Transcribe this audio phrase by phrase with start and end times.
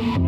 [0.00, 0.24] Welcome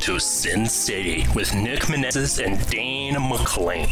[0.00, 3.86] to Sin City with Nick Menezes and Dane McLean.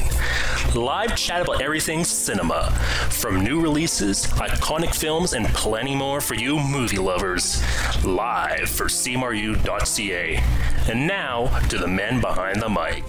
[0.74, 2.72] Live chat about everything cinema,
[3.08, 7.62] from new releases, iconic films, and plenty more for you movie lovers.
[8.04, 10.42] Live for CMRU.ca.
[10.90, 13.04] And now to the men behind the mic.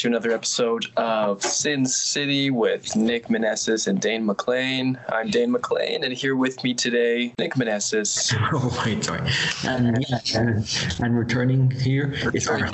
[0.00, 4.98] To another episode of Sin City with Nick Manessis and Dane McLean.
[5.10, 8.34] I'm Dane McLean, and here with me today, Nick Manessis.
[8.52, 9.20] Oh, wait, sorry.
[9.64, 12.70] And yeah, and, and returning here is our,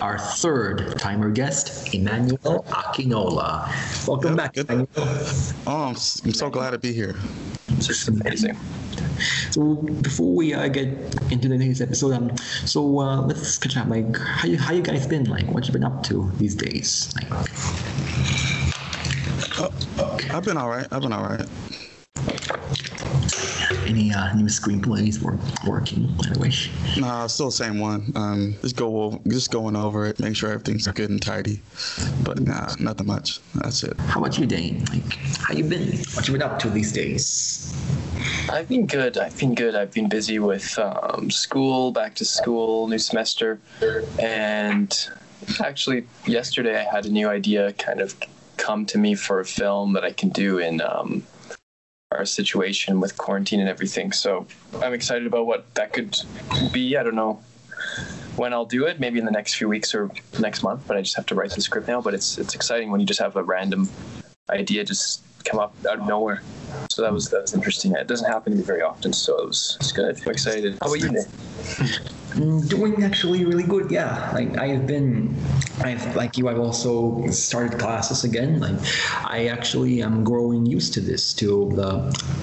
[0.00, 3.68] our third timer guest, Emmanuel Akinola.
[4.08, 4.70] Welcome back, Good.
[4.70, 4.88] Emmanuel.
[4.96, 7.14] Oh, I'm, s- I'm so glad to be here.
[7.68, 8.56] It's just amazing.
[9.50, 10.88] So before we uh, get
[11.30, 13.88] into the next episode, um, so uh, let's catch up.
[13.88, 15.24] Like, how you how you guys been?
[15.24, 17.12] Like, what you been up to these days?
[17.16, 17.32] Like,
[20.32, 20.86] I've been all right.
[20.90, 21.46] I've been all right.
[23.92, 25.38] Any uh, new screenplays were
[25.70, 26.06] working?
[26.16, 26.50] By the way.
[26.98, 28.12] Nah, still the same one.
[28.14, 31.60] Um, just go, o- just going over it, make sure everything's good and tidy.
[32.24, 33.40] But nah, nothing much.
[33.54, 33.98] That's it.
[34.00, 34.84] How about you, Dane?
[34.86, 35.98] Like, how you been?
[36.14, 37.68] What you been up to these days?
[38.50, 39.18] I've been good.
[39.18, 39.74] I've been good.
[39.74, 43.60] I've been busy with um, school, back to school, new semester,
[44.18, 45.08] and
[45.62, 48.14] actually, yesterday I had a new idea kind of
[48.56, 51.24] come to me for a film that I can do in um,
[52.16, 54.12] our situation with quarantine and everything.
[54.12, 54.46] So
[54.80, 56.16] I'm excited about what that could
[56.72, 56.96] be.
[56.96, 57.42] I don't know
[58.36, 59.00] when I'll do it.
[59.00, 60.86] Maybe in the next few weeks or next month.
[60.86, 62.00] But I just have to write the script now.
[62.00, 63.88] But it's it's exciting when you just have a random
[64.50, 66.42] idea just come up out of nowhere.
[66.88, 67.92] So that was that was interesting.
[67.92, 70.20] It doesn't happen to me very often, so it was it's good.
[70.24, 70.78] I'm excited.
[70.80, 71.26] How about you, Nick?
[72.32, 74.30] Mm, Doing actually really good, yeah.
[74.32, 75.34] Like I've been,
[75.84, 78.58] I've like you, I've also started classes again.
[78.58, 78.76] Like
[79.22, 81.90] I actually am growing used to this, to the,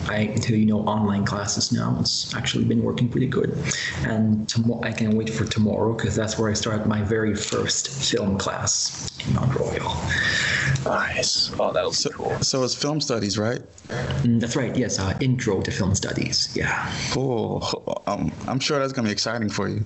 [0.08, 1.98] I to you know online classes now.
[2.00, 3.58] It's actually been working pretty good,
[4.06, 7.90] and tomorrow I can't wait for tomorrow because that's where I start my very first
[7.90, 9.98] film class in Mount Royal.
[10.85, 11.51] Nice.
[11.59, 12.40] Oh, that'll be So, cool.
[12.41, 13.62] so it's film studies, right?
[14.23, 14.75] Mm, that's right.
[14.75, 16.50] Yes, uh, intro to film studies.
[16.56, 16.91] Yeah.
[17.12, 17.63] Cool.
[18.07, 19.84] Um, I'm sure that's gonna be exciting for you.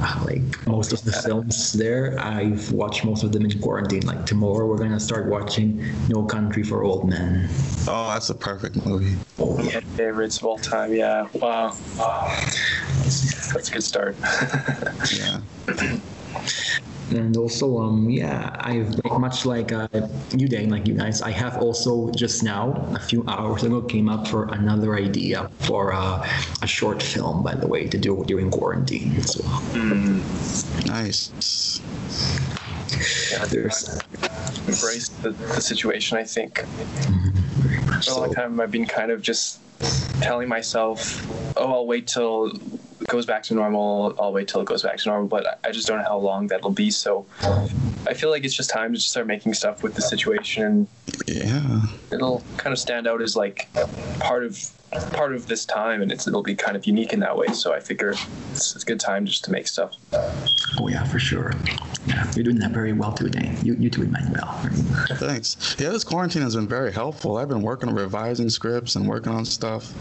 [0.00, 4.24] Uh, like most of the films there i've watched most of them in quarantine like
[4.26, 7.48] tomorrow we're gonna start watching no country for old men
[7.88, 9.16] Oh, that's a perfect movie.
[9.38, 10.92] oh Yeah, favorites of all time.
[10.92, 11.28] Yeah.
[11.34, 11.76] Wow.
[11.96, 14.16] That's a good start.
[15.12, 15.40] Yeah.
[17.14, 19.86] and also um yeah i've like, much like uh,
[20.36, 24.08] you dan like you guys i have also just now a few hours ago came
[24.08, 26.26] up for another idea for uh,
[26.62, 29.62] a short film by the way to do during quarantine as well
[30.86, 31.80] Nice.
[33.32, 34.00] yeah, there's
[34.66, 36.16] embrace the, the situation.
[36.18, 39.60] I think very much for a so long time I've been kind of just
[40.20, 42.60] telling myself, "Oh, I'll wait till it
[43.08, 44.14] goes back to normal.
[44.20, 46.18] I'll wait till it goes back to normal." But I- I just don't know how
[46.18, 46.90] long that'll be.
[46.90, 47.26] So
[48.06, 50.86] I feel like it's just time to just start making stuff with the situation,
[51.26, 51.82] Yeah.
[52.12, 53.68] it'll kind of stand out as like
[54.20, 54.58] part of
[55.12, 57.48] part of this time, and it's it'll be kind of unique in that way.
[57.48, 59.94] So I figure it's, it's a good time just to make stuff.
[60.78, 61.52] oh yeah for sure
[62.06, 63.56] yeah you're doing that very well today Dane.
[63.62, 64.46] you, you too emmanuel
[65.16, 65.76] Thanks.
[65.78, 67.36] Yeah, this quarantine has been very helpful.
[67.36, 69.92] I've been working on revising scripts and working on stuff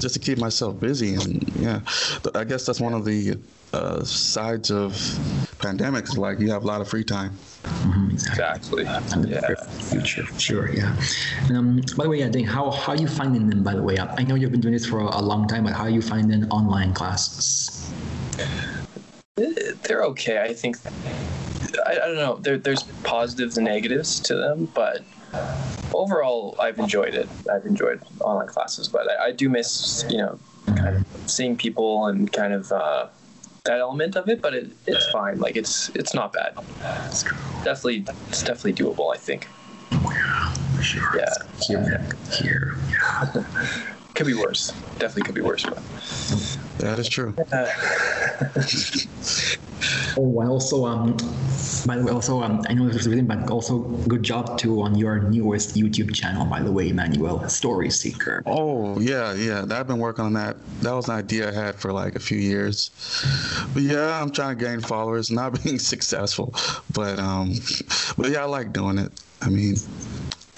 [0.00, 1.14] just to keep myself busy.
[1.14, 1.80] And yeah,
[2.34, 3.38] I guess that's one of the
[3.72, 4.92] uh, sides of
[5.58, 6.16] pandemics.
[6.16, 7.36] Like you have a lot of free time.
[7.64, 9.22] Mhm, exactly Exactly.
[9.22, 9.54] the Yeah.
[9.90, 10.96] future, sure, yeah.
[11.48, 13.62] And um, by the way, yeah, Dane, how how are you finding them?
[13.62, 15.72] By the way, I know you've been doing this for a, a long time, but
[15.74, 17.76] how are you finding online classes?
[19.36, 20.42] they're okay.
[20.42, 20.76] I think
[21.86, 22.36] I, I don't know.
[22.36, 25.02] There, there's positives and negatives to them, but
[25.94, 27.28] overall, I've enjoyed it.
[27.52, 32.06] I've enjoyed online classes, but I, I do miss you know kind of seeing people
[32.06, 33.06] and kind of uh,
[33.64, 34.40] that element of it.
[34.42, 35.38] But it, it's fine.
[35.38, 36.54] Like it's it's not bad.
[37.22, 37.36] True.
[37.64, 39.14] Definitely, it's definitely doable.
[39.14, 39.46] I think
[39.92, 41.16] Yeah, sure.
[41.16, 41.34] Yeah.
[41.68, 42.00] Here,
[42.40, 42.76] here.
[42.90, 43.44] Yeah.
[44.14, 44.72] could be worse.
[44.98, 45.64] Definitely could be worse.
[45.64, 45.82] But
[46.80, 47.34] That is true.
[50.16, 51.16] Oh, and also, um,
[51.86, 54.82] by the way, also, um, I know this is written, but also good job too
[54.82, 58.42] on your newest YouTube channel, by the way, Emmanuel, Story Seeker.
[58.44, 59.64] Oh yeah, yeah.
[59.70, 60.56] I've been working on that.
[60.82, 62.90] That was an idea I had for like a few years.
[63.72, 66.54] But yeah, I'm trying to gain followers, not being successful.
[66.92, 67.54] But um,
[68.18, 69.12] but yeah, I like doing it.
[69.42, 69.76] I mean,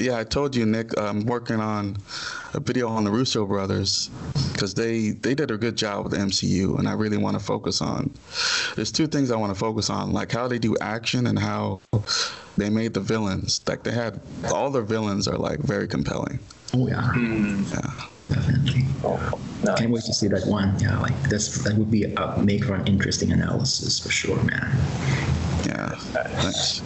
[0.02, 0.98] yeah, I told you, Nick.
[0.98, 1.96] I'm working on
[2.54, 4.10] a video on the Russo brothers
[4.52, 7.44] because they they did a good job with the MCU, and I really want to
[7.44, 8.10] focus on.
[8.74, 11.80] There's two things I want to focus on, like how they do action and how
[12.56, 13.60] they made the villains.
[13.66, 14.20] Like they had
[14.52, 16.38] all their villains are like very compelling.
[16.74, 17.62] Oh yeah, hmm.
[17.70, 18.36] Yeah.
[18.36, 18.84] definitely.
[19.04, 19.78] Oh, nice.
[19.78, 20.78] Can't wait to see that one.
[20.80, 24.70] Yeah, like that's that would be a, make for an interesting analysis for sure, man.
[25.64, 25.94] Yeah.
[25.96, 26.82] Thanks.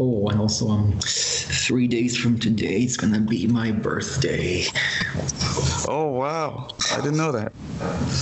[0.00, 4.64] Oh, and also um, three days from today, it's gonna be my birthday.
[5.88, 7.52] Oh wow, I didn't know that.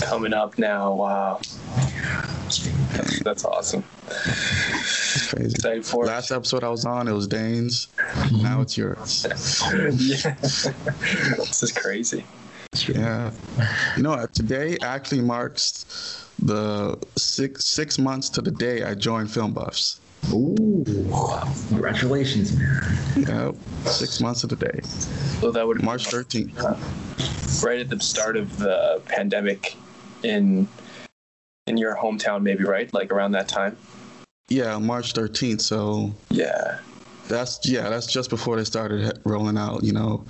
[0.02, 0.94] Coming up now.
[0.94, 1.40] Wow.
[2.92, 3.84] That's, that's awesome.
[4.08, 5.54] It's crazy.
[5.54, 6.08] Excited for it.
[6.08, 7.88] Last episode I was on, it was Dane's.
[8.30, 9.26] Now it's yours.
[9.26, 10.34] yeah.
[10.40, 12.24] this is crazy.
[12.88, 13.30] Yeah.
[13.96, 19.52] You know, today actually marks the six six months to the day I joined Film
[19.52, 20.00] Buffs.
[20.30, 20.84] Ooh,
[21.68, 22.98] congratulations, man.
[23.16, 23.54] Yep.
[23.86, 24.80] Six months of the day.
[25.40, 27.62] So that would March 13th.
[27.64, 29.76] right at the start of the pandemic
[30.22, 30.68] in
[31.66, 33.76] in your hometown, maybe right, like around that time.
[34.48, 35.60] Yeah, March 13th.
[35.60, 36.78] So Yeah.
[37.28, 40.24] that's yeah, that's just before they started rolling out, you know,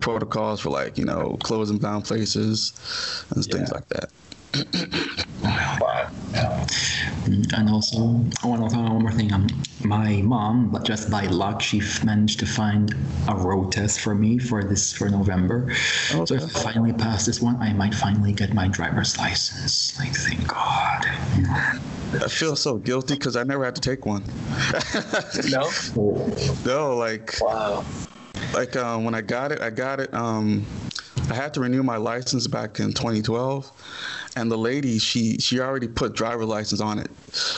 [0.00, 2.72] protocols for like, you know, closing down places
[3.34, 4.10] and things like that.
[5.42, 6.06] Wow.
[7.24, 9.32] Mm, And also, I want to tell you one more thing.
[9.32, 9.46] Um,
[9.84, 12.94] my mom, but just by luck, she managed to find
[13.28, 15.72] a road test for me for this for November.
[15.74, 19.98] So if I finally pass this one, I might finally get my driver's license.
[19.98, 21.06] Like, thank God.
[22.22, 24.24] I feel so guilty because I never had to take one.
[25.50, 25.70] No?
[26.64, 27.84] no, like Wow.
[28.52, 30.12] like um, when I got it, I got it.
[30.12, 30.66] Um,
[31.30, 33.70] I had to renew my license back in 2012,
[34.36, 37.10] and the lady she she already put driver license on it.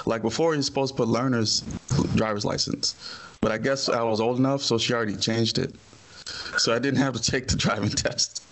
[0.07, 1.61] Like before, you're supposed to put learner's
[2.15, 2.95] driver's license,
[3.41, 5.75] but I guess I was old enough, so she already changed it.
[6.59, 8.43] So I didn't have to take the driving test.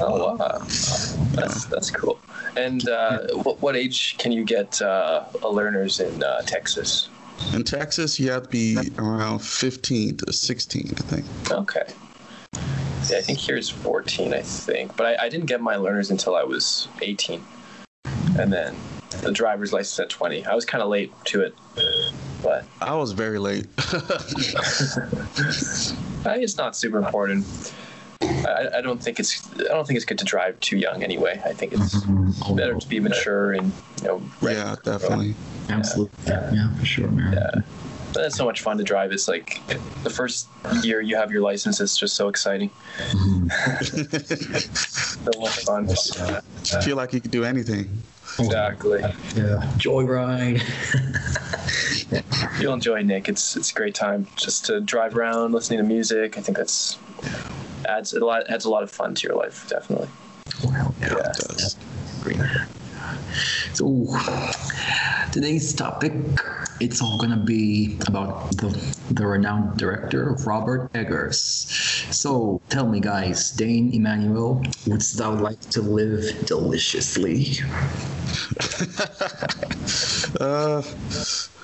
[0.00, 0.58] Oh wow.
[0.58, 2.18] That's that's cool.
[2.56, 7.08] And uh, what what age can you get uh, a learners in uh, Texas?
[7.54, 11.24] In Texas, you have to be around 15 to 16, I think.
[11.50, 11.84] Okay.
[13.08, 14.96] Yeah, I think here's 14, I think.
[14.96, 17.42] But I, I didn't get my learners until I was 18.
[18.38, 18.76] And then
[19.22, 20.44] the driver's license at 20.
[20.46, 21.54] I was kind of late to it.
[22.42, 23.66] But I was very late.
[26.26, 27.46] It's not super important.
[28.20, 31.40] I, I don't think it's I don't think it's good to drive too young anyway.
[31.44, 31.96] I think it's
[32.44, 34.58] Oh, better to be mature and you know ready.
[34.58, 35.34] yeah, definitely.
[35.70, 36.18] Absolutely.
[36.26, 37.32] Yeah, for sure, man.
[37.32, 37.60] Yeah.
[38.12, 39.12] But it's so much fun to drive.
[39.12, 39.60] It's like
[40.02, 40.48] the first
[40.82, 42.70] year you have your license, it's just so exciting.
[42.98, 43.48] Mm-hmm.
[45.32, 45.88] so much fun.
[46.74, 48.02] I feel like you could do anything.
[48.38, 49.00] Exactly.
[49.00, 49.72] Yeah.
[49.78, 50.62] Joyride.
[52.60, 53.28] You'll enjoy Nick.
[53.28, 56.38] It's it's a great time just to drive around, listening to music.
[56.38, 56.98] I think that's
[57.86, 60.08] adds a lot adds a lot of fun to your life, definitely.
[60.64, 61.08] Well, yeah.
[61.10, 61.18] Yeah.
[61.18, 61.76] It does.
[62.22, 62.40] Great.
[63.74, 64.06] So
[65.32, 66.12] today's topic,
[66.80, 68.70] it's all gonna be about the
[69.10, 71.38] the renowned director Robert Eggers.
[72.10, 77.46] So tell me, guys, Dane Emmanuel, wouldst thou like to live deliciously?
[80.40, 80.82] Uh,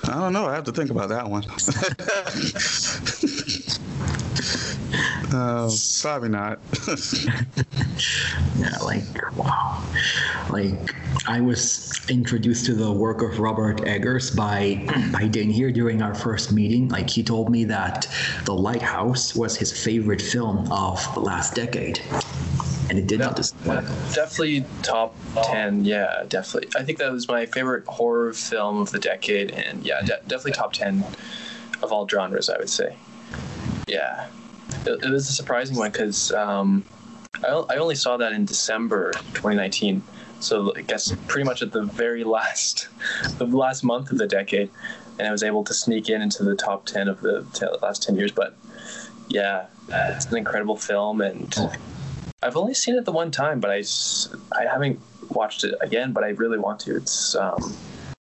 [0.05, 0.47] I don't know.
[0.47, 1.43] I have to think about that one.
[5.33, 5.69] uh,
[6.01, 6.59] probably not.
[8.57, 9.03] Yeah, like
[9.35, 9.83] wow.
[10.49, 10.95] Like
[11.27, 16.15] I was introduced to the work of Robert Eggers by by Dane here during our
[16.15, 16.87] first meeting.
[16.89, 18.07] Like he told me that
[18.45, 22.01] The Lighthouse was his favorite film of the last decade.
[22.89, 23.87] And it did not disappoint.
[24.13, 25.85] Definitely top 10.
[25.85, 26.69] Yeah, definitely.
[26.79, 29.51] I think that was my favorite horror film of the decade.
[29.51, 31.03] And yeah, de- definitely top 10
[31.81, 32.95] of all genres, I would say.
[33.87, 34.27] Yeah.
[34.85, 36.83] It, it was a surprising one because um,
[37.43, 40.03] I, I only saw that in December 2019.
[40.39, 42.89] So I guess pretty much at the very last,
[43.37, 44.69] the last month of the decade.
[45.17, 48.03] And I was able to sneak in into the top 10 of the t- last
[48.03, 48.31] 10 years.
[48.31, 48.55] But
[49.29, 51.21] yeah, it's an incredible film.
[51.21, 51.55] And.
[52.43, 53.83] I've only seen it the one time, but I
[54.55, 56.11] I haven't watched it again.
[56.11, 56.95] But I really want to.
[56.95, 57.75] It's um,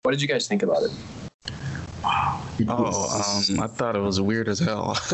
[0.03, 0.91] what did you guys think about it?
[2.05, 4.99] Oh, um, I thought it was weird as hell.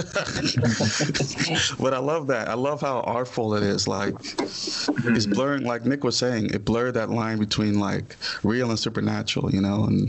[1.78, 2.48] but I love that.
[2.48, 3.86] I love how artful it is.
[3.86, 8.78] Like, it's blurring, like Nick was saying, it blurred that line between like real and
[8.78, 9.84] supernatural, you know?
[9.84, 10.08] And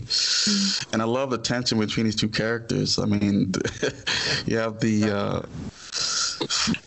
[0.91, 2.97] and I love the tension between these two characters.
[2.99, 3.53] I mean,
[4.45, 5.11] you have the.
[5.11, 5.41] Uh,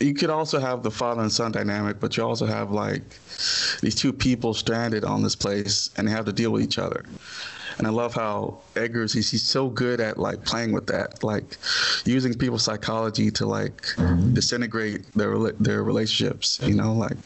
[0.01, 3.03] you could also have the father and son dynamic, but you also have like
[3.81, 7.05] these two people stranded on this place and they have to deal with each other.
[7.79, 11.57] And I love how Eggers he's, he's so good at like playing with that, like
[12.05, 13.95] using people's psychology to like
[14.33, 16.61] disintegrate their their relationships.
[16.63, 17.17] You know, like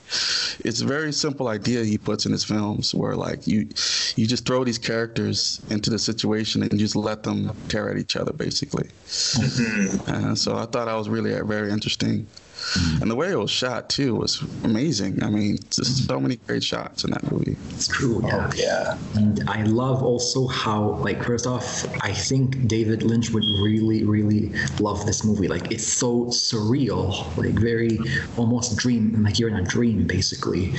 [0.65, 3.69] it's a very simple idea he puts in his films where like you
[4.17, 8.17] you just throw these characters into the situation and just let them tear at each
[8.17, 8.89] other, basically.
[9.07, 10.11] Mm-hmm.
[10.11, 12.27] And so I thought I was really uh, very interesting.
[12.75, 13.03] Mm-hmm.
[13.03, 15.23] And the way it was shot too was amazing.
[15.23, 17.57] I mean, just so many great shots in that movie.
[17.71, 18.23] It's true.
[18.25, 18.51] Yeah.
[18.51, 18.99] Oh, yeah.
[19.15, 24.53] And I love also how, like, first off, I think David Lynch would really, really
[24.81, 25.49] love this movie.
[25.49, 27.99] Like, it's so surreal, like very
[28.37, 30.75] almost dream, like you're in a dream basically.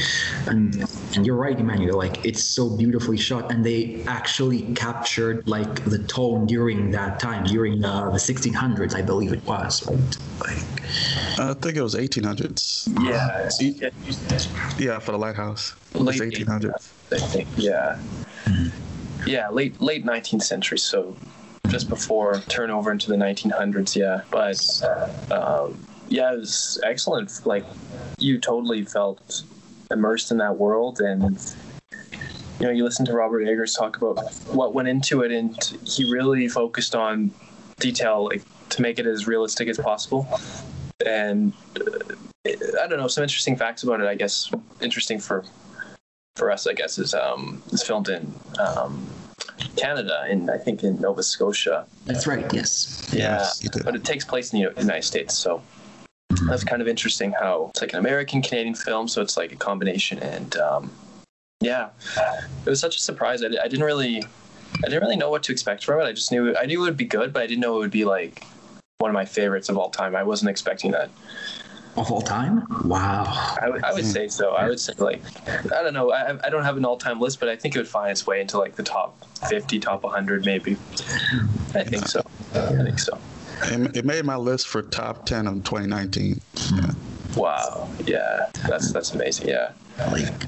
[0.47, 1.97] And and you're right, Emmanuel.
[1.97, 7.45] Like, it's so beautifully shot, and they actually captured like the tone during that time,
[7.45, 10.17] during uh, the 1600s, I believe it was, right?
[10.41, 10.77] Like,
[11.39, 12.87] I think it was 1800s.
[13.03, 13.49] Yeah.
[14.77, 15.75] Yeah, for the lighthouse.
[15.93, 16.91] Late 1800s.
[17.11, 17.47] I think.
[17.55, 17.99] Yeah.
[19.25, 20.77] Yeah, late late 19th century.
[20.77, 21.15] So
[21.69, 23.95] just before turnover into the 1900s.
[23.95, 27.45] Yeah, but um, yeah, it was excellent.
[27.45, 27.65] Like
[28.17, 29.43] you totally felt
[29.91, 31.39] immersed in that world and
[32.59, 34.19] you know you listen to robert eggers talk about
[34.51, 35.55] what went into it and
[35.85, 37.31] he really focused on
[37.79, 40.27] detail like to make it as realistic as possible
[41.05, 42.51] and uh,
[42.81, 44.07] I don't know some interesting facts about it.
[44.07, 44.51] I guess
[44.81, 45.45] interesting for
[46.35, 49.07] for us, I guess, is um, it's filmed in um,
[49.75, 51.85] Canada and I think in Nova Scotia.
[52.05, 52.45] That's right.
[52.53, 53.09] Yes.
[53.11, 55.61] Yeah, Yes, but it takes place in the United States, so
[56.47, 57.31] that's kind of interesting.
[57.31, 60.91] How it's like an American Canadian film, so it's like a combination, and um,
[61.61, 61.89] yeah,
[62.65, 63.43] it was such a surprise.
[63.43, 64.23] I, I didn't really,
[64.83, 66.03] I didn't really know what to expect from it.
[66.03, 67.91] I just knew I knew it would be good, but I didn't know it would
[67.91, 68.43] be like
[68.99, 70.15] one of my favorites of all time.
[70.15, 71.11] I wasn't expecting that.
[71.97, 72.65] Of all time?
[72.83, 73.25] Wow.
[73.61, 74.53] I would, I would say so.
[74.53, 76.11] I would say like, I don't know.
[76.11, 78.41] I, I don't have an all-time list, but I think it would find its way
[78.41, 80.77] into like the top 50, top 100, maybe.
[81.75, 82.23] I think so.
[82.55, 83.19] I think so.
[83.65, 86.41] It, it made my list for top 10 of 2019.
[86.73, 86.91] Yeah.
[87.35, 87.89] Wow.
[88.05, 88.49] Yeah.
[88.67, 89.47] That's that's amazing.
[89.49, 89.73] Yeah.
[90.11, 90.47] Like, w-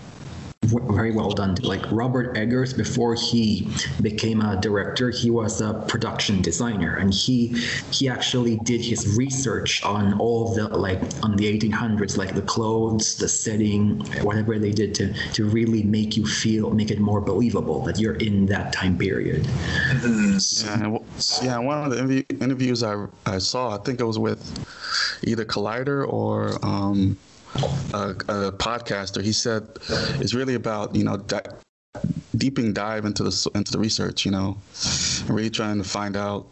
[0.71, 1.55] very well done.
[1.61, 3.67] Like Robert Eggers, before he
[4.01, 7.47] became a director, he was a production designer, and he
[7.91, 13.17] he actually did his research on all the like on the 1800s, like the clothes,
[13.17, 17.81] the setting, whatever they did to to really make you feel, make it more believable
[17.83, 19.47] that you're in that time period.
[20.03, 20.97] Yeah,
[21.41, 21.57] yeah.
[21.59, 24.41] One of the interviews I I saw, I think it was with
[25.23, 27.17] either Collider or um,
[27.93, 29.21] a, a podcaster.
[29.21, 29.67] He said
[30.19, 31.41] it's really about you know di-
[32.37, 34.25] deeping dive into the into the research.
[34.25, 34.57] You know,
[35.27, 36.47] really trying to find out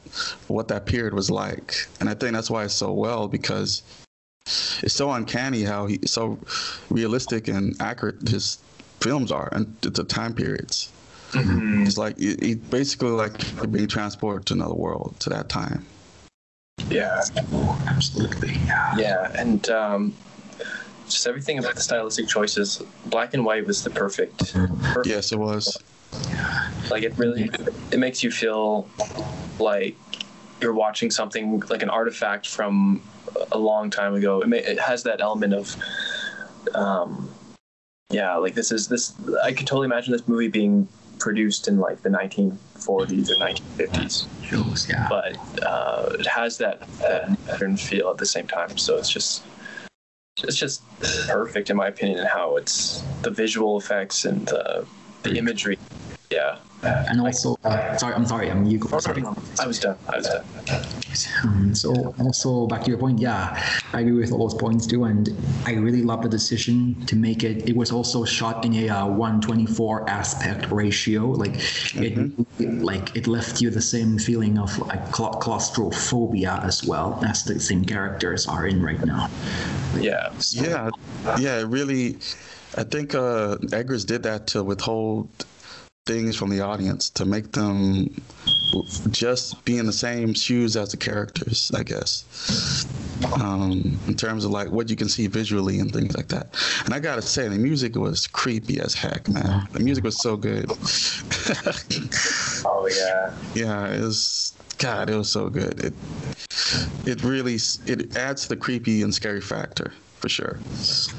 [0.47, 1.87] what that period was like.
[1.99, 3.83] And I think that's why it's so well because
[4.81, 6.39] it's so uncanny how he so
[6.89, 8.59] realistic and accurate his
[9.01, 10.91] films are and the the time periods.
[11.85, 15.85] It's like it, it basically like being transported to another world to that time.
[16.89, 17.21] Yeah.
[17.87, 18.53] Absolutely.
[18.65, 18.97] Yeah.
[18.97, 19.31] Yeah.
[19.35, 20.15] And um,
[21.09, 22.81] just everything about the stylistic choices.
[23.05, 24.53] Black and white was the perfect.
[24.53, 25.77] perfect Yes, it was.
[26.89, 27.49] Like it really,
[27.91, 28.87] it makes you feel
[29.59, 29.95] like
[30.61, 33.01] you're watching something like an artifact from
[33.51, 34.41] a long time ago.
[34.41, 35.75] It, may, it has that element of,
[36.73, 37.29] um,
[38.09, 39.13] yeah, like this is this.
[39.43, 40.87] I could totally imagine this movie being
[41.19, 45.07] produced in like the 1940s or 1950s, Shows, yeah.
[45.09, 48.77] but uh, it has that that modern feel at the same time.
[48.77, 49.43] So it's just.
[50.43, 50.83] It's just
[51.27, 54.85] perfect in my opinion, in how it's the visual effects and the,
[55.23, 55.37] the hmm.
[55.37, 55.77] imagery.
[56.29, 56.59] Yeah.
[56.83, 58.99] And also, uh, sorry, I'm sorry, I'm you go.
[58.99, 59.23] Sorry.
[59.59, 59.97] I was done.
[60.07, 60.43] I was done.
[61.43, 63.59] Um, so also back to your point, yeah,
[63.93, 65.29] I agree with all those points too, and
[65.65, 67.67] I really love the decision to make it.
[67.67, 71.55] It was also shot in a uh, 124 aspect ratio, like
[71.95, 77.59] it, like it left you the same feeling of like claustrophobia as well as the
[77.59, 79.29] same characters are in right now.
[79.97, 80.31] Yeah.
[80.51, 80.89] Yeah,
[81.39, 81.63] yeah.
[81.67, 82.17] Really,
[82.75, 85.29] I think uh, Eggers did that to withhold
[86.07, 88.09] things from the audience to make them
[89.11, 91.71] just be in the same shoes as the characters.
[91.75, 92.87] I guess.
[93.41, 96.55] Um, in terms of like what you can see visually and things like that.
[96.85, 99.67] And I gotta say, the music was creepy as heck, man.
[99.73, 100.71] The music was so good.
[102.65, 103.33] Oh yeah.
[103.53, 104.53] Yeah, it was.
[104.77, 105.79] God, it was so good.
[105.79, 105.93] It
[107.05, 110.59] it really it adds to the creepy and scary factor for sure.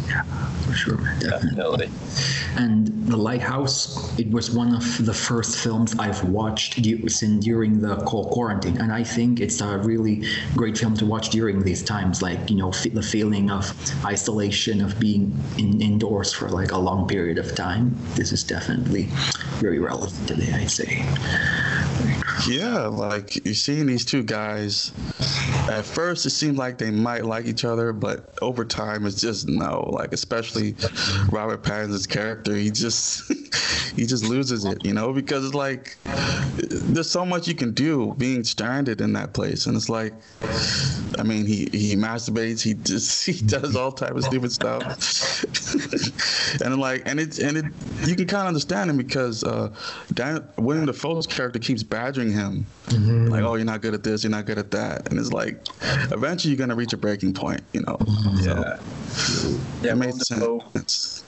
[0.09, 0.23] Yeah,
[0.67, 1.87] for sure, definitely.
[1.87, 1.91] Definitely.
[2.57, 6.99] And The Lighthouse, it was one of the first films I've watched du-
[7.41, 10.25] during the co- quarantine, and I think it's a really
[10.57, 12.21] great film to watch during these times.
[12.23, 13.73] Like you know, the feeling of
[14.05, 17.97] isolation, of being in- indoors for like a long period of time.
[18.15, 19.09] This is definitely
[19.61, 21.05] very relevant today, I'd say.
[22.47, 24.93] Yeah, like you're seeing these two guys.
[25.69, 29.49] At first, it seemed like they might like each other, but over time, it's just
[29.49, 29.89] no.
[29.93, 30.77] Like especially
[31.31, 33.31] Robert Pattinson's character, he just
[33.97, 35.97] he just loses it, you know, because it's like
[36.57, 40.15] there's so much you can do being stranded in that place, and it's like,
[41.19, 44.83] I mean, he he masturbates, he just he does all type of stupid stuff,
[46.63, 47.65] and like, and it and it
[48.07, 49.71] you can kind of understand him because uh,
[50.15, 53.27] Dan, Willem Dafoe's character keeps badgering him, Mm-hmm.
[53.27, 55.59] like, oh, you're not good at this, you're not good at that, and it's like,
[56.11, 57.99] eventually you're gonna reach a breaking point, you know.
[58.37, 58.79] Yeah.
[59.09, 61.25] So, Yeah, it made Willem sense.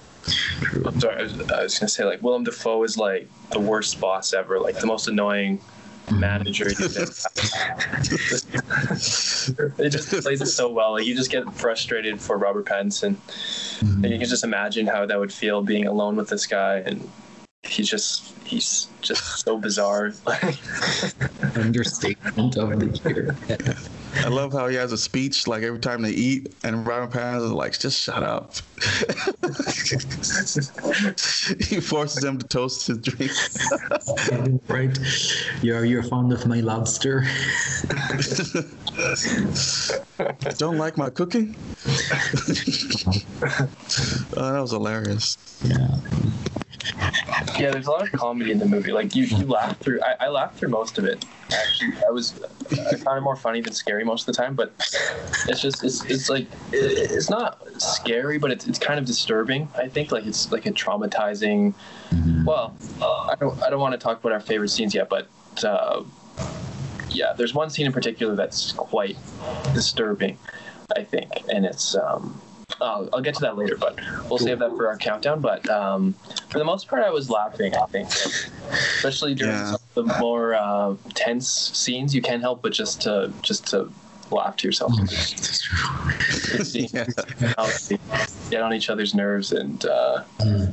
[0.85, 4.00] I'm sorry, I was, I was gonna say like Willem Dafoe is like the worst
[4.00, 6.21] boss ever, like the most annoying mm-hmm.
[6.21, 6.69] manager.
[6.69, 7.12] you've ever
[7.52, 8.07] had.
[9.78, 10.92] it just plays it so well.
[10.92, 14.04] Like you just get frustrated for Robert Pattinson, mm-hmm.
[14.04, 17.09] and you can just imagine how that would feel being alone with this guy, and
[17.64, 20.12] he's just he's just so bizarre.
[20.26, 20.59] Like
[21.57, 23.37] understatement of the year.
[24.17, 27.45] I love how he has a speech like every time they eat, and Robert Pattinson
[27.45, 28.55] is like, "Just shut up."
[31.69, 33.33] he forces them to toast his drink.
[34.69, 34.99] right?
[35.62, 37.25] You're you're fond of my lobster.
[40.59, 41.55] Don't like my cooking?
[44.37, 45.38] oh, that was hilarious.
[45.64, 45.97] Yeah.
[47.59, 48.93] Yeah, there's a lot of comedy in the movie.
[48.93, 50.01] Like you, you laugh through.
[50.03, 51.25] I, I laughed through most of it.
[51.53, 54.55] Actually, I was I found it more funny than scary most of the time.
[54.55, 54.73] But
[55.49, 59.69] it's just it's it's like it, it's not scary, but it's it's kind of disturbing.
[59.77, 61.75] I think like it's like a traumatizing.
[62.45, 65.29] Well, I don't I don't want to talk about our favorite scenes yet, but.
[65.63, 66.05] Uh,
[67.13, 69.17] yeah, there's one scene in particular that's quite
[69.75, 70.39] disturbing,
[70.97, 71.97] I think, and it's.
[71.97, 72.41] Um,
[72.81, 73.99] I'll, I'll get to that later, but
[74.29, 75.41] we'll save that for our countdown.
[75.41, 76.15] But um,
[76.49, 77.75] for the most part, I was laughing.
[77.75, 78.09] I think,
[78.73, 79.65] especially during Yeah.
[79.73, 83.91] some of the more uh, tense scenes, you can't help but just to just to
[84.31, 84.93] laugh to yourself.
[84.99, 85.79] That's true.
[86.59, 87.07] It's seeing Yeah.
[88.50, 90.73] get on each other's nerves, and uh, Mm.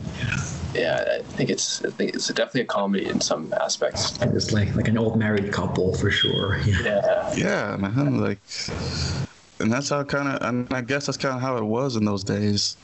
[0.73, 4.17] yeah, I think it's I think it's definitely a comedy in some aspects.
[4.21, 6.57] It's like like an old married couple for sure.
[6.65, 7.01] Yeah.
[7.33, 7.33] Yeah.
[7.35, 8.19] Yeah, man.
[8.21, 8.39] Like,
[9.59, 12.05] and that's how kind of, and I guess that's kind of how it was in
[12.05, 12.77] those days.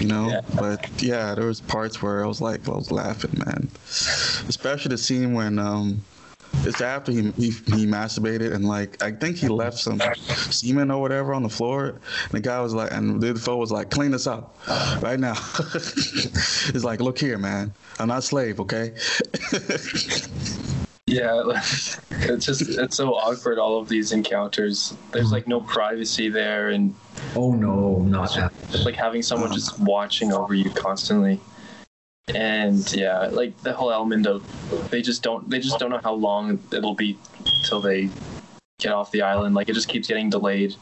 [0.00, 0.40] You know, Yeah.
[0.56, 3.68] but yeah, there was parts where I was like, I was laughing, man.
[4.48, 6.04] Especially the scene when um,
[6.64, 10.00] it's after he, he he masturbated and like I think he left some
[10.50, 11.86] semen or whatever on the floor.
[11.88, 14.56] And the guy was like, and Dafoe was like, clean this up
[15.02, 15.34] right now.
[15.74, 17.72] it's like, look here, man.
[17.98, 18.94] I'm not a slave, okay?
[21.08, 21.42] Yeah,
[22.10, 23.58] it's just it's so awkward.
[23.58, 26.94] All of these encounters, there's like no privacy there, and
[27.34, 28.52] Oh no, not that.
[28.64, 31.40] it's like having someone just watching over you constantly.
[32.34, 34.44] And yeah, like the whole element of
[34.90, 37.18] they just don't they just don't know how long it'll be
[37.64, 38.10] till they
[38.78, 39.54] get off the island.
[39.54, 40.76] Like it just keeps getting delayed.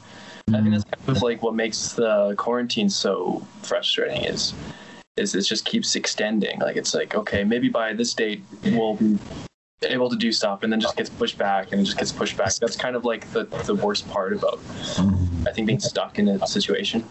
[0.49, 0.71] I think mm.
[0.73, 4.55] that's kind of like what makes the quarantine so frustrating is
[5.17, 6.59] is it just keeps extending.
[6.59, 9.17] Like it's like okay, maybe by this date we'll be
[9.83, 12.37] able to do stuff, and then just gets pushed back and it just gets pushed
[12.37, 12.55] back.
[12.55, 14.59] That's kind of like the the worst part about
[15.47, 17.07] I think being stuck in a situation.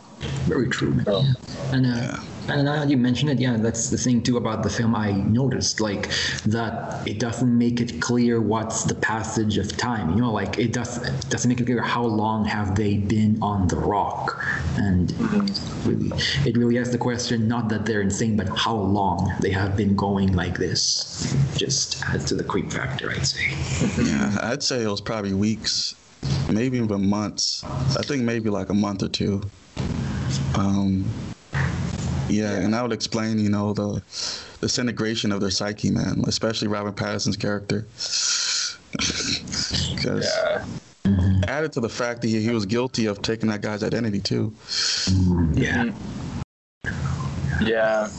[0.48, 1.06] Very true, man.
[1.06, 1.34] So, Yeah.
[1.74, 2.24] And uh, Yeah.
[2.48, 4.96] And now you mentioned it, yeah, that's the thing too about the film.
[4.96, 6.10] I noticed like
[6.46, 10.12] that it doesn't make it clear what's the passage of time.
[10.12, 13.40] You know, like it does it doesn't make it clear how long have they been
[13.42, 14.44] on the rock,
[14.78, 15.12] and
[15.86, 16.12] really,
[16.46, 19.96] it really asks the question not that they're insane, but how long they have been
[19.96, 21.36] going like this.
[21.56, 23.50] Just adds to the creep factor, I'd say.
[24.06, 25.96] Yeah, I'd say it was probably weeks,
[26.52, 27.64] maybe even months.
[27.64, 29.42] I think maybe like a month or two.
[30.56, 31.06] Um,
[32.30, 34.02] yeah, and that would explain, you know, the
[34.62, 37.88] disintegration of their psyche, man, especially Robert Pattinson's character.
[39.94, 40.34] Because
[41.06, 41.42] yeah.
[41.48, 44.54] added to the fact that he, he was guilty of taking that guy's identity too.
[45.54, 45.92] Yeah.
[47.62, 48.10] Yeah.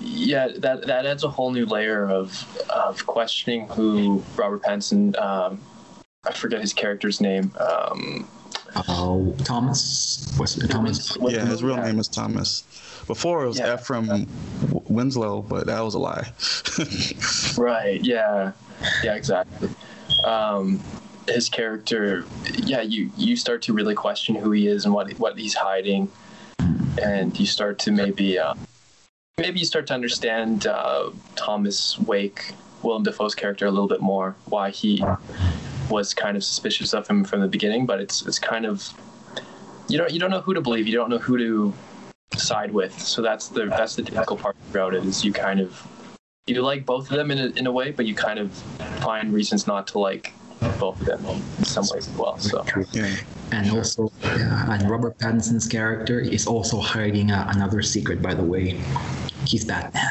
[0.00, 5.18] Yeah, that that adds a whole new layer of of questioning who Robert Pattinson.
[5.18, 5.60] Um,
[6.26, 7.52] I forget his character's name.
[7.58, 8.28] Um,
[8.88, 11.16] Oh, Thomas was it Thomas?
[11.16, 12.62] what- Yeah, his real name is Thomas.
[13.06, 13.74] Before it was Yeah.
[13.74, 14.26] Ephraim W-
[14.88, 16.32] Winslow, but that was a lie.
[17.56, 18.00] Right.
[18.04, 18.52] Yeah.
[19.02, 19.14] Yeah.
[19.14, 19.70] Exactly.
[20.24, 20.80] Um,
[21.26, 22.24] his character.
[22.56, 22.82] Yeah.
[22.82, 26.10] You you start to really question who he is and what what he's hiding,
[27.02, 28.54] and you start to maybe uh,
[29.38, 34.36] maybe you start to understand uh, Thomas Wake, Willem Dafoe's character a little bit more.
[34.46, 35.02] Why he
[35.90, 38.92] was kind of suspicious of him from the beginning, but it's it's kind of
[39.88, 40.86] you don't you don't know who to believe.
[40.86, 41.74] You don't know who to
[42.36, 42.98] side with.
[43.00, 45.86] So that's the that's the difficult part about it is you kind of
[46.46, 48.52] you like both of them in a, in a way, but you kind of
[49.00, 50.32] find reasons not to like
[50.78, 52.38] both of them in some ways as well.
[52.38, 53.14] So Yeah.
[53.50, 58.42] And also, yeah, and Robert Pattinson's character is also hiding uh, another secret, by the
[58.42, 58.78] way.
[59.46, 60.04] He's Batman.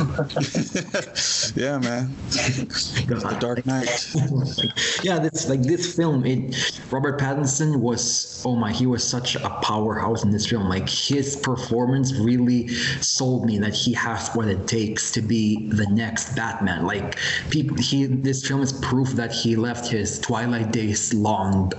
[1.56, 2.14] yeah, man.
[2.30, 4.10] The Dark Knight.
[5.02, 6.24] yeah, this like this film.
[6.24, 6.56] It
[6.90, 10.68] Robert Pattinson was oh my, he was such a powerhouse in this film.
[10.68, 12.68] Like his performance really
[13.02, 16.86] sold me that he has what it takes to be the next Batman.
[16.86, 17.18] Like
[17.50, 21.72] people, he this film is proof that he left his Twilight days long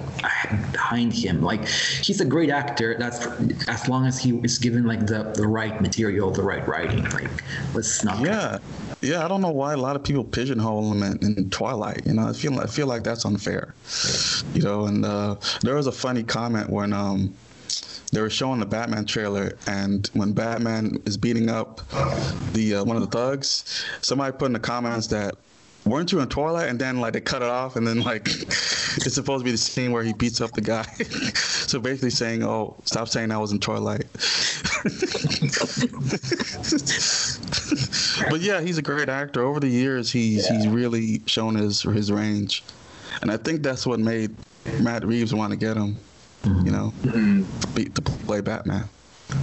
[0.72, 1.42] behind him.
[1.42, 2.96] Like he's a great actor.
[3.00, 3.26] That's
[3.68, 7.04] as long as he is given like the the right material, the right writing.
[7.10, 7.32] Like
[7.74, 8.11] let's not.
[8.20, 8.58] Yeah.
[9.02, 12.06] Yeah, I don't know why a lot of people pigeonhole him in, in Twilight.
[12.06, 13.74] You know, I feel I feel like that's unfair.
[14.54, 17.34] You know, and uh, there was a funny comment when um,
[18.12, 21.82] they were showing the Batman trailer, and when Batman is beating up
[22.54, 25.34] the uh, one of the thugs, somebody put in the comments that
[25.86, 26.70] weren't you in Twilight?
[26.70, 29.58] And then like they cut it off, and then like it's supposed to be the
[29.58, 30.84] scene where he beats up the guy.
[31.34, 34.06] so basically saying, "Oh, stop saying I was in Twilight."
[38.30, 39.44] but yeah, he's a great actor.
[39.44, 40.58] Over the years, he's Yeah.
[40.58, 42.64] he's really shown his his range,
[43.22, 44.36] and I think that's what made
[44.80, 45.98] Matt Reeves want to get him.
[46.44, 46.72] You mm-hmm.
[46.72, 47.76] know, mm-hmm.
[47.76, 48.90] be, to play Batman.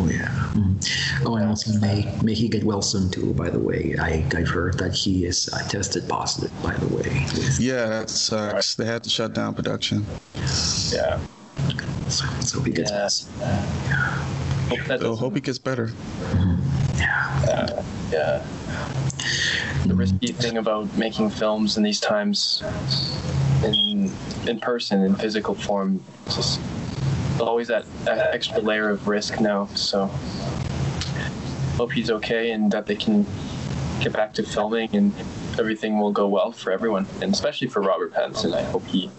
[0.00, 0.28] Oh yeah.
[0.54, 0.76] Mm.
[1.26, 3.32] Oh, and also may may he get well soon too.
[3.34, 6.52] By the way, I I've heard that he is uh, tested positive.
[6.62, 7.24] By the way,
[7.58, 8.74] Yeah, that sucks.
[8.74, 10.06] They had to shut down production.
[10.92, 11.18] yeah,
[12.08, 13.28] so, so he gets.
[13.40, 13.56] Yeah.
[14.68, 15.90] hope that So hope he gets better.
[16.96, 18.46] yeah, yeah.
[19.86, 22.62] The risky thing about making films in these times,
[23.64, 24.12] in
[24.46, 26.60] in person, in physical form, just
[27.40, 29.66] always that, that extra layer of risk now.
[29.74, 30.06] So
[31.76, 33.24] hope he's okay and that they can
[34.00, 35.12] get back to filming and
[35.58, 38.54] everything will go well for everyone, and especially for Robert Pattinson.
[38.54, 39.10] I hope he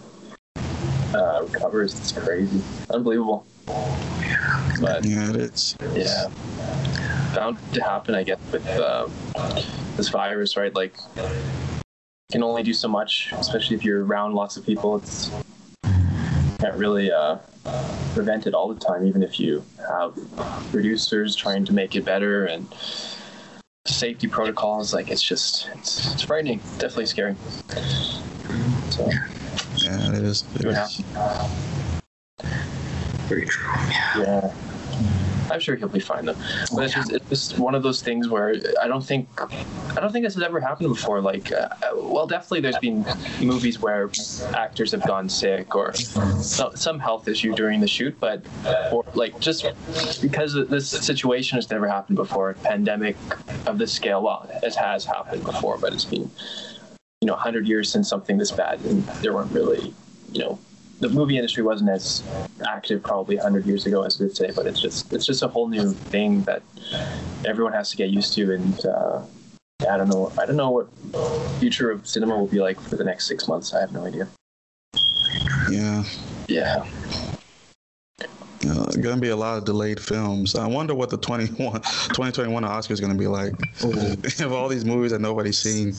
[1.14, 1.98] uh, recovers.
[1.98, 3.46] It's crazy, unbelievable.
[4.80, 5.76] But Yeah, it is.
[5.94, 6.28] yeah
[7.34, 9.12] bound to happen i guess with um,
[9.96, 11.22] this virus right like you
[12.32, 15.30] can only do so much especially if you're around lots of people it's
[16.60, 17.38] can't really uh,
[18.14, 20.14] prevent it all the time even if you have
[20.70, 22.66] producers trying to make it better and
[23.86, 27.34] safety protocols like it's just it's, it's frightening definitely scary
[28.90, 29.08] so
[29.76, 30.44] Yeah, it is.
[30.56, 30.84] It Yeah.
[30.84, 31.00] is.
[33.28, 33.72] Very true.
[34.16, 34.18] Yeah.
[34.18, 34.54] Yeah.
[35.50, 36.36] I'm sure he'll be fine though.
[36.74, 40.12] But it's just, it's just one of those things where I don't think I don't
[40.12, 41.20] think this has ever happened before.
[41.20, 43.04] Like, uh, well, definitely there's been
[43.40, 44.10] movies where
[44.54, 48.44] actors have gone sick or so, some health issue during the shoot, but
[48.92, 49.66] or like just
[50.20, 52.54] because this situation has never happened before.
[52.62, 53.16] Pandemic
[53.66, 56.30] of this scale, well, it has happened before, but it's been
[57.20, 59.92] you know 100 years since something this bad, and there weren't really
[60.32, 60.58] you know
[61.00, 62.22] the movie industry wasn't as
[62.66, 65.48] active probably 100 years ago as it is today but it's just it's just a
[65.48, 66.62] whole new thing that
[67.46, 69.22] everyone has to get used to and uh,
[69.90, 70.88] i don't know i don't know what
[71.58, 73.74] future of cinema will be like for the next six months.
[73.74, 74.26] I have no idea.
[75.70, 76.04] Yeah.
[76.48, 76.86] yeah
[78.62, 80.54] You know, gonna be a lot of delayed films.
[80.54, 83.52] I wonder what the 21, 2021 Oscar is gonna be like.
[84.40, 85.92] of all these movies that nobody's seen.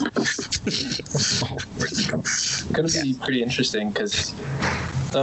[2.71, 4.33] going to be pretty interesting because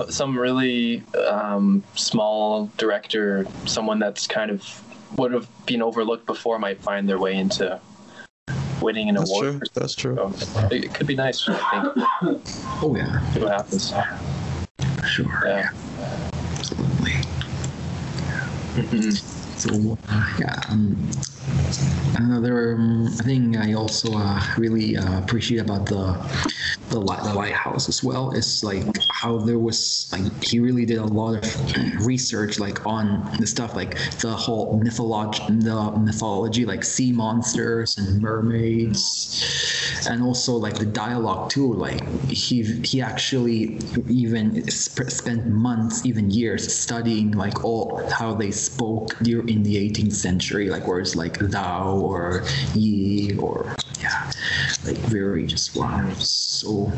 [0.09, 4.83] some really um, small director someone that's kind of
[5.16, 7.81] would have been overlooked before might find their way into
[8.83, 9.68] winning an That's award true.
[9.74, 10.33] That's true.
[10.37, 11.55] So it could be nice i
[11.92, 12.40] think
[12.83, 13.20] Oh yeah.
[13.33, 13.92] see what happens
[15.07, 15.42] Sure.
[15.46, 15.88] yeah Absolutely.
[19.59, 21.11] So uh, yeah, um,
[22.14, 26.16] another um, thing I also uh, really uh, appreciate about the
[26.90, 28.31] the, light, the lighthouse as well.
[28.33, 31.46] Is like how there was like he really did a lot of
[32.07, 38.22] research like on the stuff like the whole mythology the mythology like sea monsters and
[38.22, 41.74] mermaids and also like the dialogue too.
[41.74, 43.78] Like he he actually
[44.09, 49.76] even sp- spent months even years studying like all how they spoke during in the
[49.76, 52.44] 18th century like words like thou or
[52.75, 54.31] ye or yeah
[54.87, 56.90] like very just wow so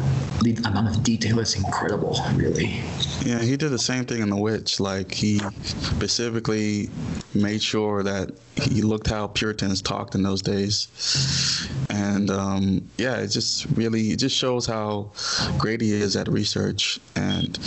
[0.42, 2.82] the amount of detail is incredible really
[3.24, 4.80] Yeah, he did the same thing in The Witch.
[4.80, 6.88] Like he specifically
[7.34, 10.88] made sure that he looked how Puritans talked in those days,
[11.90, 15.12] and um, yeah, it just really it just shows how
[15.58, 17.58] great he is at research, and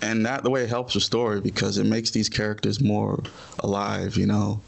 [0.00, 3.22] and that the way it helps the story because it makes these characters more
[3.60, 4.16] alive.
[4.16, 4.60] You know,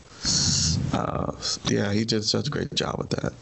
[0.92, 1.32] uh,
[1.64, 3.32] yeah, he did such a great job with that.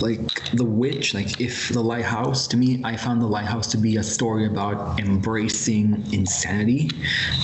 [0.00, 3.96] Like the witch like if the lighthouse to me i found the lighthouse to be
[3.96, 6.90] a story about embracing insanity.